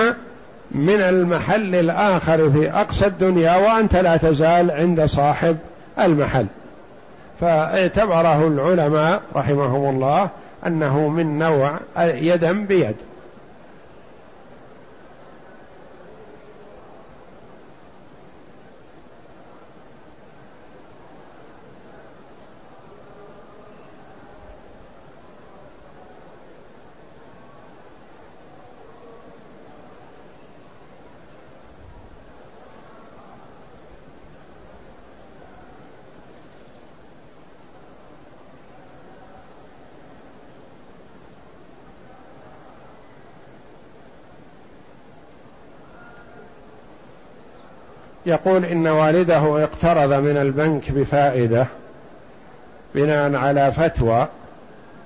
من 0.72 1.02
المحل 1.02 1.76
الآخر 1.76 2.52
في 2.52 2.72
أقصى 2.72 3.06
الدنيا 3.06 3.56
وأنت 3.56 3.96
لا 3.96 4.18
تزال 4.18 4.72
عند 4.72 5.06
صاحب 5.06 5.58
المحل. 6.00 6.46
فاعتبره 7.42 8.48
العلماء 8.48 9.22
رحمهم 9.36 9.96
الله 9.96 10.30
أنه 10.68 11.08
من 11.08 11.40
نوع 11.40 11.80
يدا 11.98 12.52
بيد. 12.52 12.96
يقول 48.34 48.66
إن 48.66 48.88
والده 48.88 49.64
اقترض 49.64 50.14
من 50.14 50.38
البنك 50.38 50.92
بفائدة 50.92 51.68
بناء 52.96 53.36
على 53.36 53.72
فتوى 53.72 54.28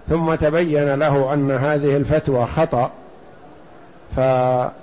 ثم 0.10 0.36
تبين 0.36 0.94
له 0.94 1.34
أن 1.34 1.52
هذه 1.52 1.98
الفتوى 1.98 2.46
خطأ 2.46 2.92
فهل 4.16 4.74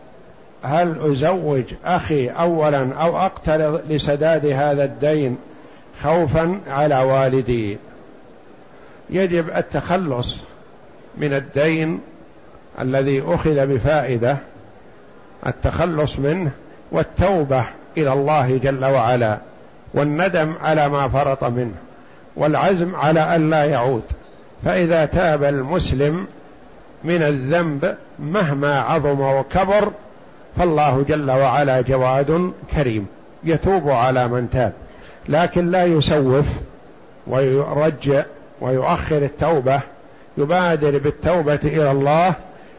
أزوج 1.12 1.64
أخي 1.84 2.28
أولا 2.28 2.94
أو 2.94 3.18
أقترض 3.18 3.80
لسداد 3.88 4.46
هذا 4.46 4.84
الدين 4.84 5.38
خوفا 6.02 6.60
على 6.68 6.98
والدي؟ 6.98 7.78
يجب 9.10 9.50
التخلص 9.56 10.36
من 11.16 11.32
الدين 11.32 12.00
الذي 12.80 13.22
أخذ 13.26 13.66
بفائدة 13.66 14.36
التخلص 15.46 16.18
منه 16.18 16.50
والتوبة 16.92 17.64
إلى 17.96 18.12
الله 18.12 18.56
جل 18.56 18.84
وعلا 18.84 19.38
والندم 19.94 20.54
على 20.62 20.88
ما 20.88 21.08
فرط 21.08 21.44
منه 21.44 21.74
والعزم 22.36 22.96
على 22.96 23.20
أن 23.20 23.50
لا 23.50 23.64
يعود. 23.64 24.02
فإذا 24.64 25.04
تاب 25.04 25.44
المسلم 25.44 26.26
من 27.04 27.22
الذنب 27.22 27.96
مهما 28.18 28.80
عظم 28.80 29.20
وكبر 29.20 29.92
فالله 30.56 31.04
جل 31.08 31.30
وعلا 31.30 31.80
جواد 31.80 32.52
كريم. 32.76 33.06
يتوب 33.44 33.90
على 33.90 34.28
من 34.28 34.50
تاب 34.50 34.72
لكن 35.28 35.70
لا 35.70 35.84
يسوف 35.84 36.46
ويرجع 37.26 38.22
ويؤخر 38.60 39.16
التوبة 39.16 39.80
يبادر 40.38 40.98
بالتوبة 40.98 41.60
إلى 41.64 41.90
الله 41.90 42.34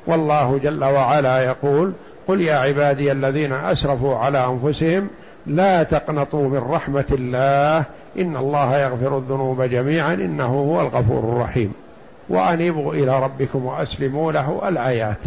والله 0.08 0.60
جل 0.64 0.84
وعلا 0.84 1.40
يقول 1.44 1.94
قل 2.28 2.42
يا 2.42 2.56
عبادي 2.56 3.12
الذين 3.12 3.54
أسرفوا 3.54 4.16
على 4.16 4.46
أنفسهم 4.46 5.08
لا 5.48 5.84
تقنطوا 5.84 6.50
من 6.50 6.58
رحمة 6.58 7.06
الله 7.12 7.84
إن 8.20 8.38
الله 8.38 8.78
يغفر 8.78 9.18
الذنوب 9.18 9.62
جميعا 9.62 10.14
إنه 10.14 10.46
هو 10.46 10.82
الغفور 10.82 11.20
الرحيم. 11.20 11.74
وأنيبوا 12.30 12.94
إلى 12.94 13.24
ربكم 13.24 13.66
وأسلموا 13.66 14.32
له 14.32 14.62
الآيات. 14.68 15.18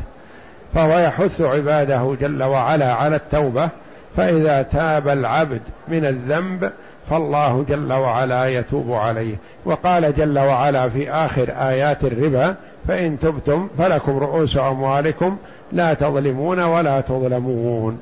فهو 0.74 0.98
يحث 0.98 1.40
عباده 1.40 2.16
جل 2.20 2.42
وعلا 2.42 2.92
على 2.92 3.16
التوبة. 3.16 3.68
فإذا 4.16 4.62
تاب 4.62 5.08
العبد 5.08 5.60
من 5.88 6.04
الذنب 6.04 6.70
فالله 7.10 7.64
جل 7.68 7.92
وعلا 7.92 8.48
يتوب 8.48 8.92
عليه. 8.92 9.34
وقال 9.64 10.16
جل 10.16 10.38
وعلا 10.38 10.88
في 10.88 11.10
آخر 11.10 11.48
آيات 11.48 12.04
الربا 12.04 12.54
فإن 12.88 13.18
تبتم 13.18 13.68
فلكم 13.78 14.18
رؤوس 14.18 14.56
أموالكم 14.56 15.36
لا 15.72 15.94
تظلمون 15.94 16.60
ولا 16.60 17.00
تظلمون. 17.00 18.00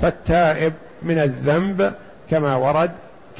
فالتائب 0.00 0.72
من 1.02 1.18
الذنب 1.18 1.92
كما 2.30 2.56
ورد 2.56 2.90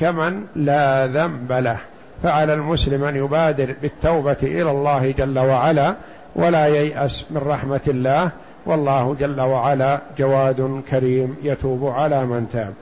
كمن 0.00 0.44
لا 0.56 1.06
ذنب 1.06 1.52
له. 1.52 1.78
فعلى 2.22 2.54
المسلم 2.54 3.04
أن 3.04 3.16
يبادر 3.16 3.74
بالتوبة 3.82 4.36
إلى 4.42 4.70
الله 4.70 5.10
جل 5.10 5.38
وعلا 5.38 5.94
ولا 6.36 6.66
ييأس 6.66 7.24
من 7.30 7.42
رحمة 7.46 7.80
الله. 7.86 8.30
والله 8.66 9.16
جل 9.20 9.40
وعلا 9.40 10.00
جواد 10.18 10.82
كريم 10.90 11.36
يتوب 11.42 11.86
على 11.86 12.24
من 12.24 12.48
تاب. 12.52 12.72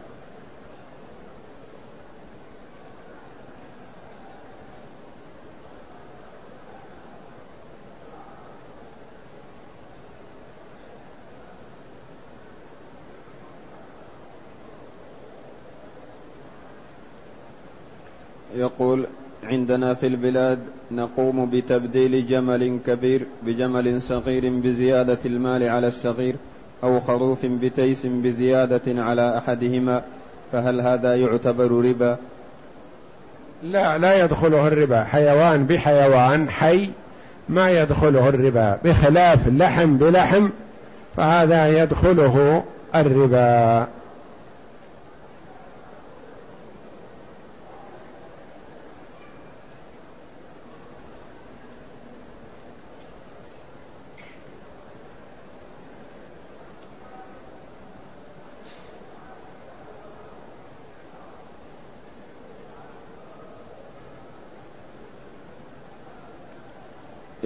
يقول 18.56 19.06
عندنا 19.44 19.94
في 19.94 20.06
البلاد 20.06 20.58
نقوم 20.90 21.50
بتبديل 21.50 22.26
جمل 22.26 22.78
كبير 22.86 23.22
بجمل 23.42 24.02
صغير 24.02 24.48
بزيادة 24.50 25.18
المال 25.26 25.62
على 25.68 25.86
الصغير 25.86 26.34
أو 26.84 27.00
خروف 27.00 27.46
بتيس 27.46 28.06
بزيادة 28.06 29.02
على 29.02 29.38
أحدهما 29.38 30.02
فهل 30.52 30.80
هذا 30.80 31.14
يعتبر 31.14 31.70
ربا؟ 31.70 32.16
لا 33.62 33.98
لا 33.98 34.24
يدخله 34.24 34.66
الربا. 34.68 35.04
حيوان 35.04 35.66
بحيوان 35.66 36.50
حي 36.50 36.90
ما 37.48 37.70
يدخله 37.70 38.28
الربا. 38.28 38.78
بخلاف 38.84 39.48
لحم 39.48 39.96
بلحم 39.96 40.48
فهذا 41.16 41.82
يدخله 41.82 42.64
الربا. 42.94 43.86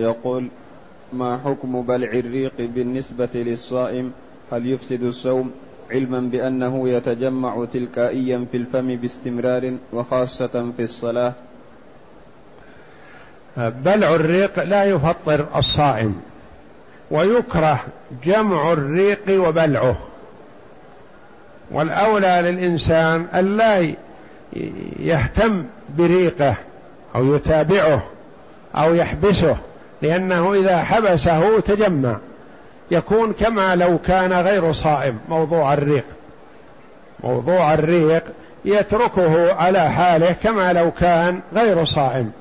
يقول 0.01 0.49
ما 1.13 1.41
حكم 1.45 1.83
بلع 1.83 2.13
الريق 2.13 2.53
بالنسبة 2.59 3.29
للصائم؟ 3.35 4.13
هل 4.53 4.67
يفسد 4.67 5.03
الصوم؟ 5.03 5.51
علما 5.91 6.21
بأنه 6.21 6.89
يتجمع 6.89 7.65
تلكائيا 7.73 8.47
في 8.51 8.57
الفم 8.57 8.97
باستمرار 8.97 9.77
وخاصة 9.93 10.73
في 10.77 10.83
الصلاة. 10.83 11.33
بلع 13.57 14.15
الريق 14.15 14.63
لا 14.65 14.85
يفطر 14.85 15.47
الصائم 15.57 16.21
ويكره 17.11 17.85
جمع 18.25 18.73
الريق 18.73 19.49
وبلعه. 19.49 19.97
والأولى 21.71 22.43
للإنسان 22.45 23.27
أن 23.35 23.57
لا 23.57 23.95
يهتم 25.01 25.65
بريقه 25.99 26.57
أو 27.15 27.35
يتابعه 27.35 28.03
أو 28.75 28.95
يحبسه. 28.95 29.57
لأنه 30.03 30.55
إذا 30.55 30.83
حبسه 30.83 31.61
تجمع. 31.61 32.17
يكون 32.91 33.33
كما 33.33 33.77
لو 33.77 33.99
كان 33.99 34.33
غير 34.33 34.73
صائم. 34.73 35.19
موضوع 35.29 35.75
الريق. 35.75 36.05
موضوع 37.25 37.75
الريق 37.75 38.25
يتركه 38.65 39.55
على 39.55 39.91
حاله 39.91 40.33
كما 40.33 40.73
لو 40.73 40.91
كان 40.91 41.41
غير 41.55 41.85
صائم. 41.85 42.33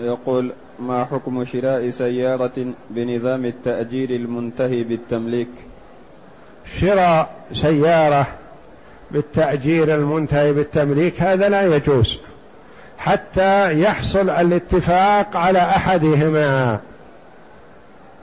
يقول 0.00 0.52
ما 0.78 1.04
حكم 1.04 1.44
شراء 1.44 1.90
سيارة 1.90 2.66
بنظام 2.90 3.44
التأجير 3.44 4.10
المنتهي 4.10 4.84
بالتمليك؟ 4.84 5.48
شراء 6.80 7.28
سيارة 7.54 8.26
بالتأجير 9.10 9.94
المنتهي 9.94 10.52
بالتمليك 10.52 11.22
هذا 11.22 11.48
لا 11.48 11.62
يجوز. 11.62 12.18
حتى 12.98 13.80
يحصل 13.80 14.30
الاتفاق 14.30 15.36
على 15.36 15.58
أحدهما. 15.58 16.78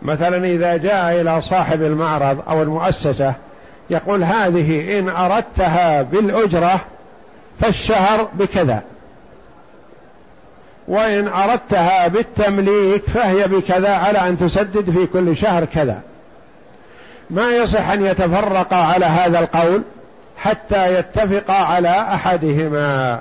مثلا 0.01 0.45
إذا 0.45 0.77
جاء 0.77 1.21
إلى 1.21 1.41
صاحب 1.41 1.81
المعرض 1.81 2.43
أو 2.49 2.61
المؤسسة 2.61 3.33
يقول 3.89 4.23
هذه 4.23 4.99
إن 4.99 5.09
أردتها 5.09 6.01
بالأجرة 6.01 6.79
فالشهر 7.59 8.29
بكذا. 8.33 8.83
وإن 10.87 11.27
أردتها 11.27 12.07
بالتمليك 12.07 13.03
فهي 13.09 13.47
بكذا 13.47 13.95
على 13.95 14.17
أن 14.29 14.37
تسدد 14.37 14.89
في 14.89 15.05
كل 15.05 15.37
شهر 15.37 15.65
كذا. 15.65 16.01
ما 17.29 17.51
يصح 17.51 17.89
أن 17.89 18.05
يتفرق 18.05 18.73
على 18.73 19.05
هذا 19.05 19.39
القول 19.39 19.81
حتى 20.37 20.99
يتفق 20.99 21.51
على 21.51 21.89
أحدهما. 21.89 23.19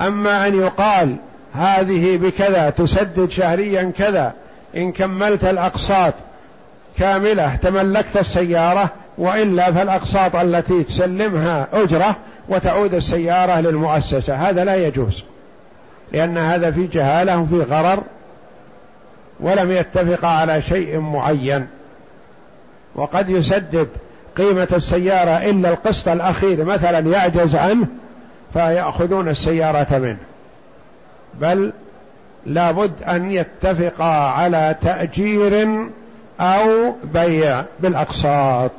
أما 0.00 0.46
أن 0.46 0.60
يقال 0.60 1.16
هذه 1.54 2.16
بكذا 2.16 2.70
تسدد 2.70 3.30
شهريا 3.30 3.92
كذا 3.98 4.32
إن 4.76 4.92
كملت 4.92 5.44
الأقساط 5.44 6.14
كاملة 6.98 7.56
تملكت 7.56 8.16
السيارة 8.16 8.88
وإلا 9.18 9.72
فالأقساط 9.72 10.36
التي 10.36 10.82
تسلمها 10.82 11.66
أجرة 11.72 12.16
وتعود 12.48 12.94
السيارة 12.94 13.60
للمؤسسة. 13.60 14.34
هذا 14.34 14.64
لا 14.64 14.74
يجوز 14.74 15.24
لأن 16.12 16.38
هذا 16.38 16.70
في 16.70 16.86
جهالة 16.86 17.38
وفي 17.38 17.62
غرر 17.62 18.02
ولم 19.40 19.70
يتفق 19.70 20.24
على 20.24 20.62
شيء 20.62 20.98
معين. 20.98 21.66
وقد 23.00 23.28
يسدد 23.28 23.88
قيمة 24.36 24.68
السيارة 24.72 25.50
إلا 25.50 25.70
القسط 25.70 26.08
الأخير 26.08 26.64
مثلا 26.64 26.98
يعجز 26.98 27.56
عنه 27.56 27.86
فيأخذون 28.52 29.28
السيارة 29.28 29.98
منه. 29.98 30.18
بل 31.34 31.72
لابد 32.46 33.02
أن 33.02 33.30
يتفقا 33.30 34.28
على 34.28 34.76
تأجير 34.80 35.68
أو 36.40 36.94
بيع 37.14 37.64
بالأقساط. 37.80 38.70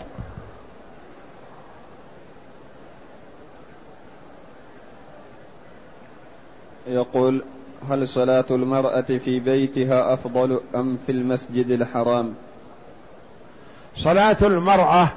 يقول 6.87 7.41
هل 7.89 8.07
صلاة 8.07 8.45
المرأة 8.51 9.01
في 9.01 9.39
بيتها 9.39 10.13
أفضل 10.13 10.61
أم 10.75 10.97
في 11.05 11.11
المسجد 11.11 11.69
الحرام؟ 11.69 12.33
صلاة 13.97 14.37
المرأة 14.41 15.07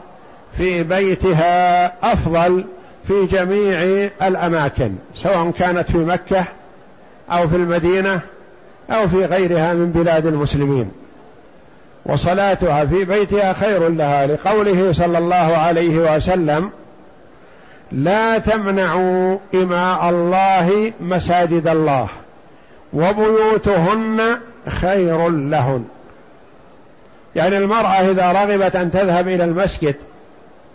في 0.57 0.83
بيتها 0.83 1.87
أفضل 2.13 2.65
في 3.09 3.27
جميع 3.27 4.09
الأماكن 4.23 4.93
سواء 5.15 5.51
كانت 5.51 5.91
في 5.91 5.99
مكة 5.99 6.45
أو 7.31 7.49
في 7.49 7.57
المدينة 7.57 8.21
أو 8.91 9.09
في 9.09 9.25
غيرها 9.25 9.75
من 9.75 9.91
بلاد 9.91 10.27
المسلمين. 10.27 10.91
وصلاتها 12.07 12.85
في 12.85 13.05
بيتها 13.05 13.53
خير 13.53 13.89
لها 13.89 14.27
لقوله 14.27 14.93
صلى 14.93 15.19
الله 15.19 15.35
عليه 15.37 16.17
وسلم 16.17 16.71
لا 17.93 18.39
تمنعوا 18.39 19.39
إماء 19.55 20.09
الله 20.11 20.93
مساجد 21.01 21.69
الله 21.69 22.09
وبيوتهن 22.93 24.21
خير 24.69 25.29
لهن. 25.29 25.85
يعني 27.37 27.57
المرأة 27.57 28.11
إذا 28.11 28.33
رغبت 28.33 28.77
أن 28.77 28.91
تذهب 28.91 29.29
إلى 29.29 29.45
المسجد 29.45 29.95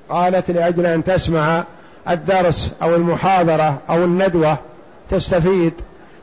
قالت 0.09 0.51
لأجل 0.51 0.85
أن 0.85 1.03
تسمع 1.03 1.63
الدرس 2.09 2.71
أو 2.81 2.95
المحاضرة 2.95 3.77
أو 3.89 4.03
الندوة 4.03 4.57
تستفيد 5.09 5.73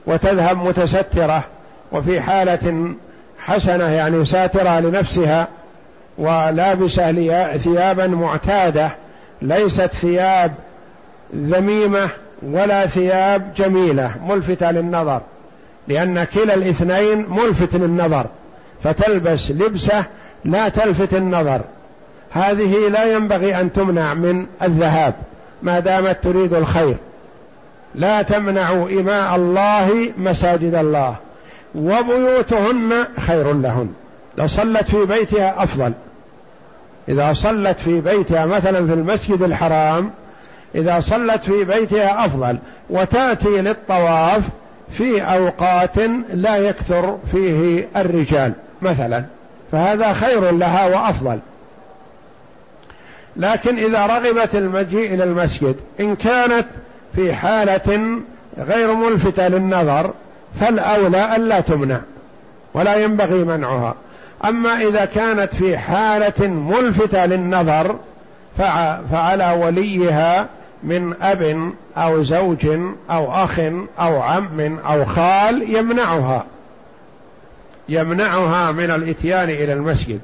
وتذهب 0.07 0.59
متسترة 0.66 1.45
وفي 1.93 2.20
حالة 2.20 2.95
حسنة 3.39 3.84
يعني 3.84 4.24
ساترة 4.24 4.80
لنفسها 4.80 5.49
ولابسة 6.18 7.57
ثيابا 7.57 8.07
معتادة 8.07 8.91
ليست 9.43 9.87
ثياب 9.87 10.53
ذميمة 11.37 12.09
ولا 12.43 12.87
ثياب 12.87 13.55
جميلة 13.57 14.14
ملفتة 14.28 14.70
للنظر 14.70 15.20
لأن 15.89 16.24
كلا 16.24 16.55
الاثنين 16.55 17.26
ملفت 17.30 17.76
للنظر 17.76 18.26
فتلبس 18.84 19.51
لبسة 19.51 20.05
لا 20.47 20.68
تلفت 20.68 21.14
النظر. 21.14 21.61
هذه 22.30 22.88
لا 22.88 23.16
ينبغي 23.16 23.61
أن 23.61 23.72
تمنع 23.72 24.14
من 24.14 24.47
الذهاب 24.62 25.14
ما 25.62 25.80
دامت 25.80 26.18
تريد 26.22 26.55
الخير. 26.55 26.97
لا 27.94 28.22
تمنعوا 28.22 28.90
إماء 28.90 29.36
الله 29.36 30.12
مساجد 30.18 30.74
الله 30.74 31.16
وبيوتهن 31.74 32.92
خير 33.26 33.53
لهن. 33.53 33.88
لو 34.38 34.47
صلت 34.47 34.90
في 34.90 35.05
بيتها 35.05 35.62
أفضل. 35.62 35.92
إذا 37.09 37.32
صلت 37.32 37.80
في 37.80 38.01
بيتها 38.01 38.47
مثلا 38.47 38.86
في 38.86 38.92
المسجد 38.92 39.42
الحرام 39.42 40.11
إذا 40.74 41.01
صلت 41.01 41.42
في 41.42 41.64
بيتها 41.64 42.26
أفضل 42.26 42.59
وتأتي 42.90 43.49
للطواف 43.62 44.40
في 44.90 45.22
أوقات 45.22 45.97
لا 46.32 46.57
يكثر 46.57 47.18
فيه 47.32 47.88
الرجال 47.97 48.53
مثلا. 48.82 49.24
فهذا 49.76 50.12
خير 50.12 50.50
لها 50.50 50.86
وأفضل. 50.86 51.38
لكن 53.36 53.78
إذا 53.78 54.06
رغبت 54.06 54.54
المجيء 54.54 55.14
إلى 55.14 55.24
المسجد 55.24 55.76
إن 56.00 56.16
كانت 56.16 56.66
في 57.14 57.34
حالة 57.34 58.18
غير 58.58 58.94
ملفتة 58.94 59.48
للنظر 59.48 60.10
فالأولى 60.60 61.36
ألا 61.36 61.60
تمنع 61.60 62.00
ولا 62.74 62.96
ينبغي 62.96 63.44
منعها. 63.44 63.94
أما 64.44 64.82
إذا 64.82 65.04
كانت 65.04 65.54
في 65.54 65.78
حالة 65.78 66.48
ملفتة 66.48 67.26
للنظر 67.26 67.96
فعلى 69.10 69.58
وليها 69.60 70.46
من 70.82 71.14
أب 71.22 71.72
أو 71.96 72.22
زوج 72.22 72.66
أو 73.10 73.32
أخ 73.44 73.58
أو 74.00 74.22
عم 74.22 74.78
أو 74.78 75.04
خال 75.04 75.76
يمنعها. 75.76 76.44
يمنعها 77.89 78.72
من 78.72 78.91
الإتيان 78.91 79.51
إلى 79.51 79.72
المسجد. 79.72 80.20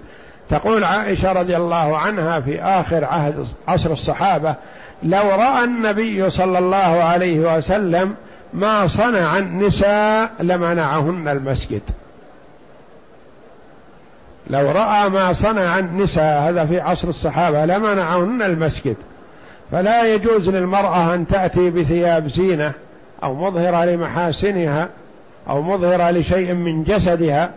تقول 0.51 0.85
عائشة 0.85 1.33
رضي 1.33 1.57
الله 1.57 1.97
عنها 1.97 2.41
في 2.41 2.63
آخر 2.63 3.05
عهد 3.05 3.47
عصر 3.69 3.93
الصحابة 3.93 4.55
لو 5.03 5.31
رأى 5.31 5.65
النبي 5.65 6.31
صلى 6.31 6.59
الله 6.59 7.03
عليه 7.03 7.57
وسلم 7.57 8.15
ما 8.55 8.87
صنع 8.87 9.39
النساء 9.39 10.31
لمنعهن 10.41 11.29
المسجد. 11.29 11.83
لو 14.51 14.71
رأى 14.71 15.09
ما 15.09 15.33
صنع 15.33 15.79
النساء 15.79 16.43
هذا 16.43 16.67
في 16.67 16.81
عصر 16.81 17.09
الصحابة 17.09 17.65
لمنعهن 17.65 18.43
المسجد. 18.43 18.97
فلا 19.73 20.15
يجوز 20.15 20.49
للمرأة 20.49 21.15
أن 21.15 21.27
تأتي 21.27 21.71
بثياب 21.71 22.29
زينة 22.29 22.73
أو 23.23 23.35
مظهرة 23.35 23.85
لمحاسنها 23.85 24.89
أو 25.49 25.63
مظهرة 25.63 26.11
لشيء 26.11 26.55
من 26.55 26.85
جسدها 26.85 27.51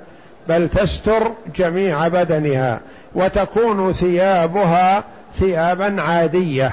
بل 0.50 0.70
تستر 0.70 1.32
جميع 1.56 2.08
بدنها 2.08 2.80
وتكون 3.16 3.94
ثيابها 3.94 5.04
ثيابا 5.40 6.02
عادية 6.02 6.72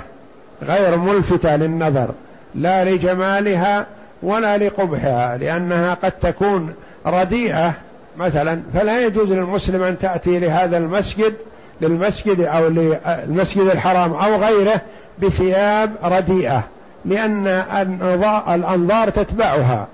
غير 0.63 0.97
ملفتة 0.97 1.57
للنظر 1.57 2.09
لا 2.55 2.85
لجمالها 2.85 3.87
ولا 4.23 4.59
لقبحها 4.59 5.37
لأنها 5.37 5.95
قد 5.95 6.13
تكون 6.13 6.75
رديئة 7.07 7.73
مثلا. 8.17 8.63
فلا 8.75 9.07
يجوز 9.07 9.29
للمسلم 9.29 9.83
أن 9.83 9.99
تأتي 9.99 10.39
لهذا 10.39 10.79
المسجد 10.79 11.35
للمسجد 11.81 12.41
أو 12.41 12.69
للمسجد 12.69 13.67
الحرام 13.67 14.13
أو 14.13 14.37
غيره 14.37 14.81
بثياب 15.19 15.93
رديئة 16.05 16.63
لأن 17.05 17.47
الأنظار 18.49 19.11
تتبعها. 19.11 19.87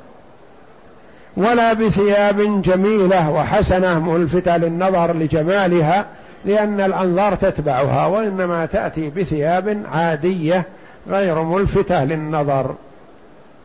ولا 1.39 1.73
بثياب 1.73 2.63
جميلة 2.63 3.31
وحسنة 3.31 3.99
ملفتة 3.99 4.57
للنظر 4.57 5.13
لجمالها 5.13 6.07
لأن 6.45 6.81
الأنظار 6.81 7.35
تتبعها 7.35 8.07
وإنما 8.07 8.67
تأتي 8.67 9.11
بثياب 9.11 9.83
عادية 9.93 10.65
غير 11.11 11.43
ملفتة 11.43 12.05
للنظر. 12.05 12.75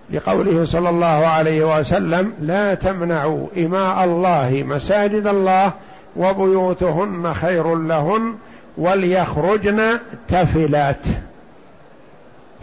لقوله 0.09 0.65
صلى 0.65 0.89
الله 0.89 1.05
عليه 1.05 1.79
وسلم 1.79 2.33
لا 2.41 2.73
تمنعوا 2.73 3.47
إماء 3.57 4.03
الله 4.03 4.63
مساجد 4.67 5.27
الله 5.27 5.71
وبيوتهن 6.15 7.33
خير 7.33 7.75
لهن 7.75 8.35
وليخرجن 8.77 9.81
تفلات. 10.27 11.05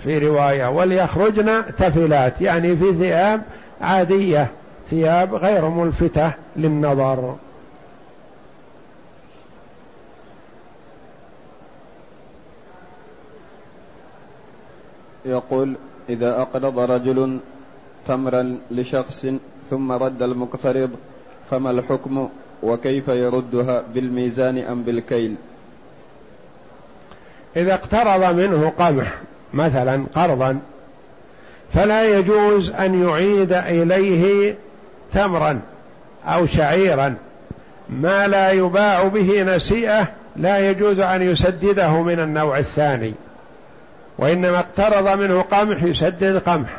في 0.04 0.18
رواية 0.18 0.70
وليخرجن 0.70 1.62
تفلات. 1.78 2.40
يعني 2.40 2.76
في 2.76 2.92
ثياب 2.92 3.40
عادية. 3.80 4.46
ثياب 4.90 5.34
غير 5.34 5.68
ملفتة 5.68 6.32
للنظر. 6.56 7.36
يقول 15.24 15.74
إذا 16.08 16.42
أقرض 16.42 16.78
رجل 16.78 17.38
تمرا 18.06 18.58
لشخص 18.70 19.26
ثم 19.70 19.92
رد 19.92 20.22
المقترض 20.22 20.90
فما 21.50 21.70
الحكم 21.70 22.28
وكيف 22.62 23.08
يردها 23.08 23.82
بالميزان 23.94 24.58
أم 24.58 24.82
بالكيل؟ 24.82 25.34
إذا 27.56 27.74
اقترض 27.74 28.34
منه 28.34 28.72
قمح 28.78 29.18
مثلا 29.54 30.06
قرضا 30.14 30.60
فلا 31.74 32.18
يجوز 32.18 32.70
أن 32.70 33.08
يعيد 33.08 33.52
إليه 33.52 34.54
تمرا 35.12 35.60
أو 36.26 36.46
شعيرا 36.46 37.14
ما 37.88 38.28
لا 38.28 38.50
يباع 38.50 39.04
به 39.04 39.42
نسيئة 39.42 40.08
لا 40.36 40.70
يجوز 40.70 41.00
أن 41.00 41.22
يسدده 41.22 42.02
من 42.02 42.20
النوع 42.20 42.58
الثاني 42.58 43.14
وإنما 44.18 44.58
اقترض 44.58 45.18
منه 45.20 45.42
قمح 45.42 45.82
يسدد 45.82 46.38
قمح 46.38 46.70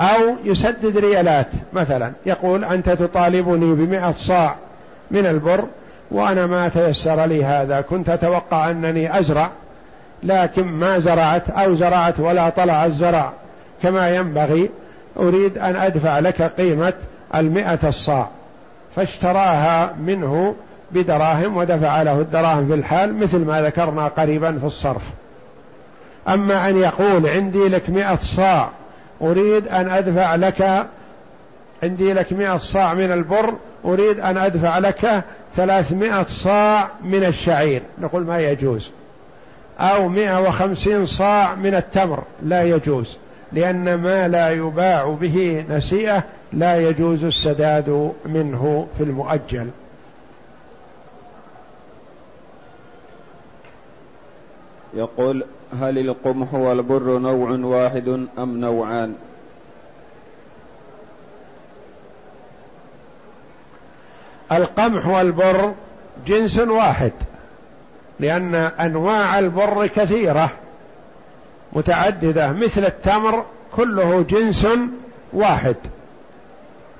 أو 0.00 0.36
يسدد 0.44 0.96
ريالات. 0.96 1.46
مثلا 1.72 2.12
يقول 2.26 2.64
أنت 2.64 2.90
تطالبني 2.90 3.74
بمئة 3.74 4.12
صاع 4.12 4.56
من 5.10 5.26
البر 5.26 5.64
وأنا 6.10 6.46
ما 6.46 6.68
تيسر 6.68 7.24
لي 7.24 7.44
هذا 7.44 7.80
كنت 7.80 8.08
أتوقع 8.08 8.70
أنني 8.70 9.18
أزرع 9.18 9.50
لكن 10.22 10.62
ما 10.62 10.98
زرعت 10.98 11.50
أو 11.50 11.74
زرعت 11.74 12.20
ولا 12.20 12.48
طلع 12.48 12.84
الزرع 12.84 13.32
كما 13.82 14.10
ينبغي. 14.10 14.70
أريد 15.16 15.58
أن 15.58 15.76
أدفع 15.76 16.18
لك 16.18 16.42
قيمة 16.42 16.94
المئة 17.34 17.88
الصاع. 17.88 18.28
فاشتراها 18.96 19.94
منه 20.00 20.54
بدراهم 20.90 21.56
ودفع 21.56 22.02
له 22.02 22.20
الدراهم 22.20 22.68
في 22.68 22.74
الحال 22.74 23.14
مثل 23.14 23.38
ما 23.38 23.62
ذكرنا 23.62 24.08
قريبا 24.08 24.58
في 24.58 24.66
الصرف. 24.66 25.02
أما 26.28 26.68
أن 26.68 26.76
يقول 26.76 27.26
عندي 27.26 27.68
لك 27.68 27.90
مئة 27.90 28.16
صاع 28.16 28.68
أريد 29.22 29.68
أن 29.68 29.90
أدفع 29.90 30.34
لك 30.34 30.86
عندي 31.82 32.12
لك 32.12 32.32
مئة 32.32 32.56
صاع 32.56 32.94
من 32.94 33.12
البر 33.12 33.54
أريد 33.84 34.20
أن 34.20 34.38
أدفع 34.38 34.78
لك 34.78 35.24
ثلاثمائة 35.56 36.24
صاع 36.28 36.88
من 37.04 37.24
الشعير. 37.24 37.82
نقول 37.98 38.26
ما 38.26 38.40
يجوز. 38.40 38.90
أو 39.80 40.08
مئة 40.08 40.40
وخمسين 40.40 41.06
صاع 41.06 41.54
من 41.54 41.74
التمر 41.74 42.22
لا 42.42 42.62
يجوز. 42.62 43.16
لأن 43.52 43.94
ما 43.94 44.28
لا 44.28 44.50
يباع 44.50 45.16
به 45.20 45.64
نسيئة 45.70 46.24
لا 46.52 46.88
يجوز 46.88 47.24
السداد 47.24 48.12
منه 48.26 48.86
في 48.98 49.04
المؤجل. 49.04 49.70
يقول 54.94 55.44
هل 55.80 55.98
القمح 55.98 56.54
والبر 56.54 57.18
نوع 57.18 57.50
واحد 57.50 58.08
أم 58.38 58.60
نوعان؟ 58.60 59.14
القمح 64.52 65.06
والبر 65.06 65.74
جنس 66.26 66.58
واحد 66.58 67.12
لأن 68.20 68.54
أنواع 68.54 69.38
البر 69.38 69.86
كثيرة. 69.86 70.50
متعددة 71.72 72.52
مثل 72.52 72.84
التمر 72.84 73.44
كله 73.76 74.22
جنس 74.22 74.66
واحد. 75.32 75.76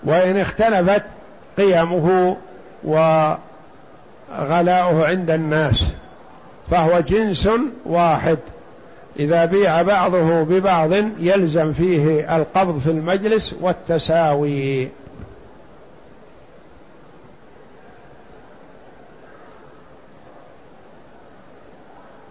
وإن 0.05 0.37
اختلفت 0.37 1.03
قيمه 1.59 2.37
وغلاؤه 2.85 3.39
عند 5.07 5.31
الناس 5.31 5.85
فهو 6.71 7.01
جنس 7.01 7.49
واحد. 7.85 8.39
إذا 9.19 9.45
بيع 9.45 9.83
بعضه 9.83 10.43
ببعض 10.43 10.93
يلزم 11.19 11.73
فيه 11.73 12.37
القبض 12.37 12.81
في 12.81 12.91
المجلس 12.91 13.55
والتساوي. 13.61 14.89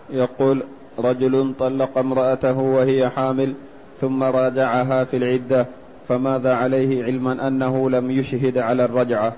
يقول 0.10 0.64
رجل 1.02 1.54
طلق 1.60 1.98
امرأته 1.98 2.58
وهي 2.58 3.10
حامل 3.10 3.54
ثم 4.02 4.24
راجعها 4.24 5.04
في 5.04 5.18
العدة 5.18 5.66
فماذا 6.10 6.56
عليه 6.56 7.04
علما 7.04 7.48
أنه 7.48 7.90
لم 7.90 8.12
يشهد 8.12 8.58
على 8.58 8.86
الرجعة؟ 8.86 9.34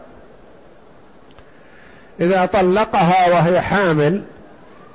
إذا 2.20 2.46
طلقها 2.46 3.30
وهي 3.30 3.62
حامل 3.62 4.22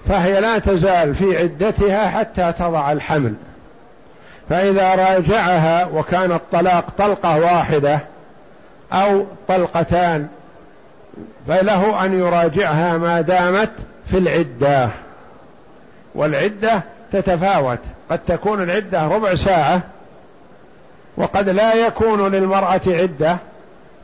فهي 0.08 0.40
لا 0.40 0.58
تزال 0.58 1.14
في 1.14 1.38
عدتها 1.38 2.08
حتى 2.08 2.52
تضع 2.52 2.92
الحمل. 2.92 3.34
فإذا 4.48 4.94
راجعها 4.94 5.86
وكان 5.86 6.32
الطلاق 6.32 6.84
طلقة 6.98 7.40
واحدة 7.40 8.00
أو 8.92 9.26
طلقتان 9.48 10.28
فله 11.48 12.04
أن 12.04 12.18
يراجعها 12.18 12.98
ما 12.98 13.20
دامت 13.20 13.70
في 14.10 14.18
العدة. 14.18 14.88
والعدة 16.18 16.82
تتفاوت. 17.12 17.78
قد 18.10 18.18
تكون 18.26 18.62
العدة 18.62 19.08
ربع 19.08 19.34
ساعة 19.34 19.80
وقد 21.16 21.48
لا 21.48 21.74
يكون 21.74 22.32
للمرأة 22.32 22.80
عدة 22.86 23.36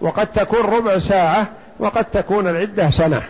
وقد 0.00 0.26
تكون 0.26 0.60
ربع 0.60 0.98
ساعة 0.98 1.46
وقد 1.78 2.04
تكون 2.04 2.48
العدة 2.48 2.90
سنة. 2.90 3.22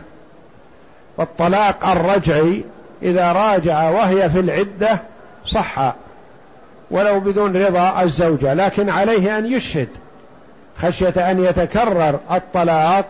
فالطلاق 1.16 1.87
الرجعي 1.87 2.64
إذا 3.03 3.32
راجع 3.32 3.91
وهي 3.91 4.30
في 4.30 4.41
العدة 4.41 4.99
صح 5.47 5.95
ولو 6.91 7.20
بدون 7.20 7.57
رضا 7.57 8.03
الزوجة 8.03 8.55
لكن 8.55 8.91
عليه 8.91 9.39
أن 9.39 9.47
يشهد 9.47 9.89
خشية 10.82 11.30
أن 11.30 11.45
يتكرر 11.45 12.20
الطلاق 12.30 13.05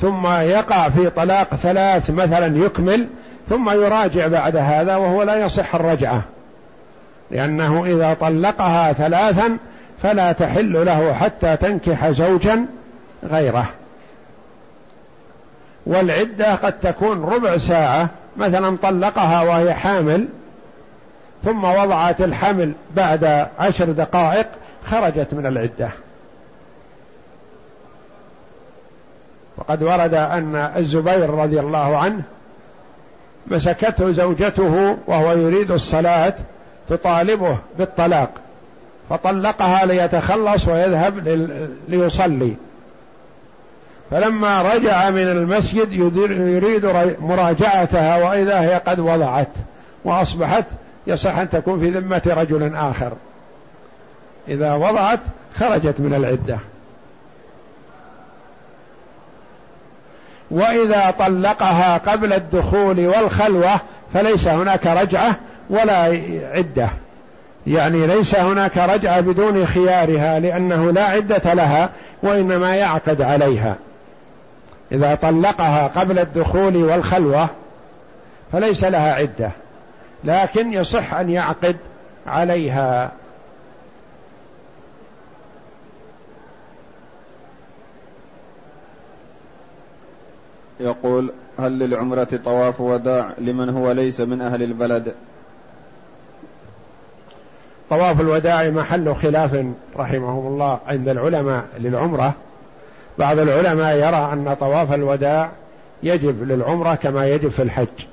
ثم 0.00 0.26
يقع 0.26 0.88
في 0.88 1.10
طلاق 1.10 1.54
ثلاث 1.54 2.10
مثلا 2.10 2.58
يكمل 2.64 3.06
ثم 3.48 3.70
يراجع 3.70 4.26
بعد 4.26 4.56
هذا 4.56 4.96
وهو 4.96 5.22
لا 5.22 5.36
يصح 5.36 5.74
الرجعة. 5.74 6.22
لأنه 7.30 7.84
إذا 7.84 8.16
طلقها 8.20 8.92
ثلاثا 8.92 9.56
فلا 10.02 10.32
تحل 10.32 10.86
له 10.86 11.12
حتى 11.12 11.56
تنكح 11.56 12.10
زوجا 12.10 12.66
غيره. 13.24 13.66
والعدة 15.86 16.54
قد 16.54 16.80
تكون 16.80 17.24
ربع 17.24 17.58
ساعة 17.58 18.08
مثلا 18.36 18.76
طلقها 18.82 19.42
وهي 19.42 19.74
حامل 19.74 20.28
ثم 21.44 21.64
وضعت 21.64 22.20
الحمل 22.20 22.72
بعد 22.96 23.48
عشر 23.58 23.84
دقائق 23.84 24.46
خرجت 24.90 25.34
من 25.34 25.46
العدة. 25.46 25.90
وقد 29.56 29.82
ورد 29.82 30.14
أن 30.14 30.56
الزبير 30.76 31.30
رضي 31.30 31.60
الله 31.60 31.98
عنه 31.98 32.22
مسكته 33.50 34.12
زوجته 34.12 34.96
وهو 35.06 35.32
يريد 35.32 35.70
الصلاة 35.70 36.34
تطالبه 36.88 37.58
بالطلاق 37.78 38.30
فطلقها 39.10 39.86
ليتخلص 39.86 40.68
ويذهب 40.68 41.28
ليصلي. 41.88 42.54
فلما 44.10 44.62
رجع 44.62 45.10
من 45.10 45.22
المسجد 45.22 45.92
يريد 45.92 46.86
مراجعتها 47.20 48.24
وإذا 48.24 48.60
هي 48.60 48.74
قد 48.86 49.00
وضعت 49.00 49.48
وأصبحت 50.04 50.64
يصح 51.06 51.38
أن 51.38 51.50
تكون 51.50 51.80
في 51.80 51.90
ذمة 51.90 52.22
رجل 52.26 52.74
آخر. 52.76 53.12
إذا 54.48 54.74
وضعت 54.74 55.20
خرجت 55.56 56.00
من 56.00 56.14
العدة. 56.14 56.58
وإذا 60.50 61.14
طلقها 61.18 61.98
قبل 61.98 62.32
الدخول 62.32 63.06
والخلوة 63.06 63.80
فليس 64.14 64.48
هناك 64.48 64.86
رجعة 64.86 65.36
ولا 65.70 65.96
عدة. 66.52 66.88
يعني 67.66 68.06
ليس 68.06 68.34
هناك 68.34 68.78
رجعة 68.78 69.20
بدون 69.20 69.66
خيارها 69.66 70.38
لأنه 70.38 70.90
لا 70.92 71.04
عدة 71.04 71.54
لها 71.54 71.90
وإنما 72.22 72.76
يعقد 72.76 73.22
عليها. 73.22 73.74
إذا 74.92 75.14
طلقها 75.14 75.86
قبل 75.86 76.18
الدخول 76.18 76.76
والخلوة 76.76 77.48
فليس 78.52 78.84
لها 78.84 79.14
عدة 79.14 79.50
لكن 80.24 80.72
يصح 80.72 81.14
أن 81.14 81.30
يعقد 81.30 81.76
عليها. 82.26 83.10
يقول 90.80 91.30
هل 91.58 91.78
للعمرة 91.78 92.28
طواف 92.44 92.80
وداع 92.80 93.30
لمن 93.38 93.68
هو 93.68 93.92
ليس 93.92 94.20
من 94.20 94.40
أهل 94.40 94.62
البلد؟ 94.62 95.14
طواف 97.90 98.20
الوداع 98.20 98.70
محل 98.70 99.14
خلاف 99.14 99.64
رحمهم 99.96 100.46
الله 100.46 100.78
عند 100.86 101.08
العلماء 101.08 101.64
للعمرة. 101.78 102.32
بعض 103.18 103.38
العلماء 103.38 103.96
يرى 103.96 104.32
أن 104.32 104.56
طواف 104.60 104.92
الوداع 104.92 105.50
يجب 106.02 106.42
للعمرة 106.52 106.94
كما 106.94 107.28
يجب 107.28 107.48
في 107.48 107.62
الحج. 107.62 108.06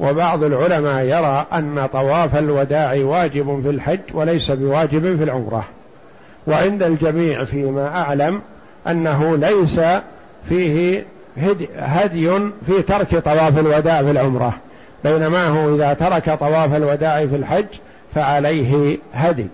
وبعض 0.00 0.44
العلماء 0.44 1.04
يرى 1.04 1.46
أن 1.52 1.86
طواف 1.92 2.36
الوداع 2.36 2.94
واجب 2.96 3.62
في 3.62 3.70
الحج 3.70 4.00
وليس 4.14 4.50
بواجب 4.50 5.16
في 5.16 5.24
العمرة. 5.24 5.64
وعند 6.46 6.82
الجميع 6.82 7.44
فيما 7.44 7.88
أعلم 7.88 8.40
أنه 8.86 9.36
ليس 9.36 9.80
فيه 10.48 11.04
هدي, 11.36 11.68
في 12.66 12.82
ترك 12.82 13.16
طواف 13.16 13.58
الوداع 13.58 14.02
في 14.02 14.10
العمرة. 14.10 14.54
بينما 15.04 15.46
هو 15.46 15.74
إذا 15.74 15.92
ترك 15.92 16.38
طواف 16.38 16.74
الوداع 16.74 17.26
في 17.26 17.36
الحج 17.36 17.66
فعليه 18.14 18.98
هدي. 19.12 19.46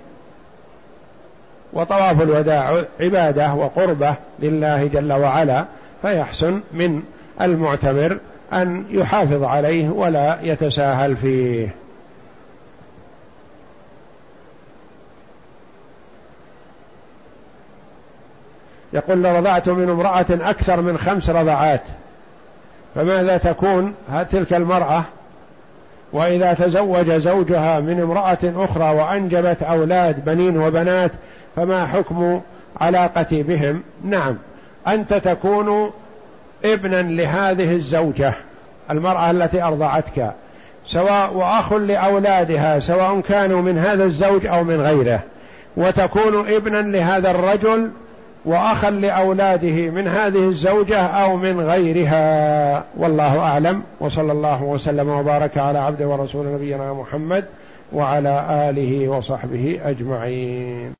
وطواف 1.73 2.23
الوداع 2.23 2.85
عبادة 3.01 3.55
وقربة 3.55 4.15
لله 4.39 4.87
جل 4.87 5.13
وعلا 5.13 5.65
فيحسن 6.03 6.61
من 6.73 7.03
المعتمر 7.41 8.19
أن 8.53 8.85
يحافظ 8.91 9.43
عليه 9.43 9.91
ولا 9.91 10.39
يتساهل 10.43 11.17
فيه. 11.17 11.75
يقول 18.93 19.23
لرضعت 19.23 19.69
من 19.69 19.91
امرأة 19.91 20.27
أكثر 20.31 20.81
من 20.81 20.99
خمس 20.99 21.31
رضعات. 21.31 21.83
فماذا 22.95 23.37
تكون؟ 23.37 23.95
تلك 24.31 24.53
المرأة 24.53 25.05
وإذا 26.13 26.53
تزوج 26.53 27.11
زوجها 27.11 27.81
من 27.81 28.01
امرأة 28.01 28.39
أخرى 28.65 28.95
وأنجبت 28.95 29.63
أولاد 29.63 30.25
بنين 30.25 30.59
وبنات 30.59 31.11
فما 31.57 31.87
حكم 31.87 32.41
علاقتي 32.81 33.43
بهم؟ 33.43 33.83
نعم. 34.05 34.37
أنت 34.89 35.15
تكون 35.15 35.91
ابنا 36.65 37.03
لهذه 37.03 37.73
الزوجة 37.73 38.35
المرأة 38.91 39.31
التي 39.31 39.63
أرضعتك 39.63 40.33
سواء 40.87 41.35
وأخ 41.35 41.73
لأولادها 41.73 42.81
سواء 42.81 43.21
كانوا 43.21 43.63
من 43.63 43.79
هذا 43.79 44.05
الزوج 44.05 44.47
أو 44.47 44.65
من 44.65 44.81
غيره 44.81 45.21
وتكون 45.77 46.49
ابنا 46.49 46.79
لهذا 46.79 47.31
الرجل 47.31 47.91
وأخا 48.45 48.91
لأولاده 48.91 49.91
من 49.91 50.09
هذه 50.09 50.49
الزوجة 50.49 51.01
أو 51.01 51.37
من 51.37 51.61
غيرها. 51.61 52.85
والله 52.97 53.39
أعلم. 53.39 53.83
وصلى 54.01 54.33
الله 54.33 54.63
وسلم 54.63 55.09
وبارك 55.09 55.59
على 55.59 55.79
عبده 55.79 56.09
ورسول 56.09 56.47
نبينا 56.47 56.93
محمد 56.93 57.45
وعلى 57.93 58.47
آله 58.71 59.09
وصحبه 59.09 59.81
أجمعين. 59.85 60.93